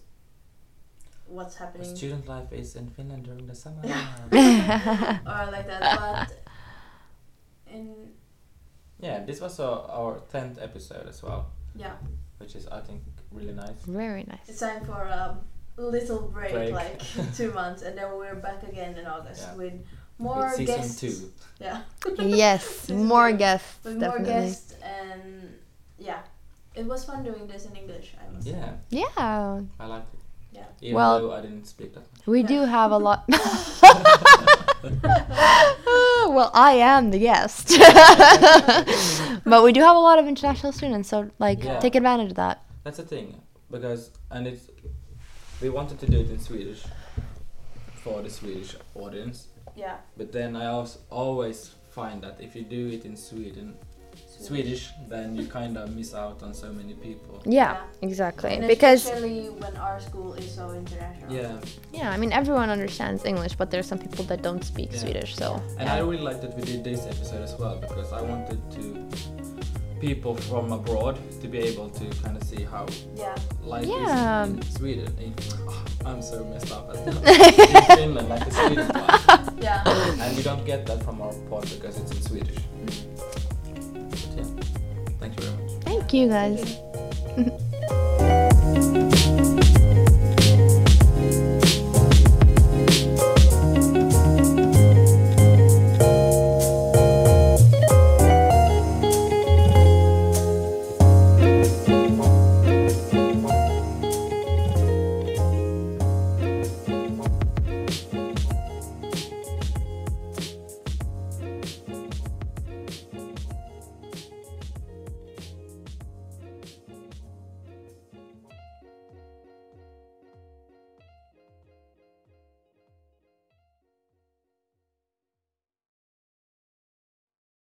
[1.27, 3.81] what's happening Student life is in Finland during the summer.
[3.83, 5.81] or like that.
[5.99, 6.39] But
[7.67, 8.11] in
[8.99, 11.95] yeah, this was uh, our tenth episode as well, yeah,
[12.37, 13.01] which is I think
[13.31, 13.81] really nice.
[13.85, 14.47] Very nice.
[14.47, 15.37] it's time for a
[15.77, 16.71] little break, Break.
[16.71, 17.01] like
[17.35, 19.55] two months, and then we're back again in August Yeah.
[19.55, 19.73] with
[20.19, 21.01] more With season guests.
[21.01, 21.31] two.
[21.59, 21.81] Yeah.
[22.19, 23.37] Yes, more two.
[23.37, 25.57] guests, with more guests and
[25.97, 26.19] yeah,
[26.75, 28.13] it was fun doing this in English.
[28.21, 28.51] I must say.
[28.51, 28.73] Yeah,
[29.17, 30.19] Yeah, I liked it.
[30.53, 30.65] Yeah.
[30.81, 32.27] Even Well- though I didn't speak that much.
[32.27, 32.47] we Yeah.
[32.47, 33.23] do have a lot.
[36.35, 37.69] well, I am the guest,
[39.45, 41.79] but we do have a lot of international students, so like Yeah.
[41.79, 42.63] take advantage of that.
[42.83, 43.41] That's the thing,
[43.71, 44.67] because and it's
[45.61, 46.83] we wanted to do it in Swedish
[48.03, 49.97] for the Swedish audience, Yeah.
[50.17, 53.77] but then I also always find that if you do it in Sweden,
[54.43, 57.41] Swedish, then you kind of miss out on so many people.
[57.45, 57.77] Yeah, Yeah.
[58.09, 58.51] exactly.
[58.55, 61.31] And Because especially when our school is so international.
[61.33, 61.57] Yeah,
[61.99, 64.99] yeah, I mean everyone understands English, but there's some people that don't speak Yeah.
[65.03, 65.31] Swedish.
[65.35, 68.59] So and I really like that we did this episode as well because I wanted
[68.77, 68.83] to
[69.99, 72.85] people from abroad to be able to kind of see how
[73.15, 73.35] Yeah.
[73.63, 74.43] life Yeah.
[74.45, 75.09] is in Sweden.
[75.25, 75.33] In,
[75.69, 79.49] oh, I'm so messed up at in Finland, like the Swedish life.
[79.63, 79.79] Yeah.
[80.23, 82.59] And we don't get that from our pod because it's in Swedish.
[82.83, 83.42] But
[84.13, 84.43] yeah,
[85.19, 85.83] very much.
[85.83, 86.79] Thank you guys.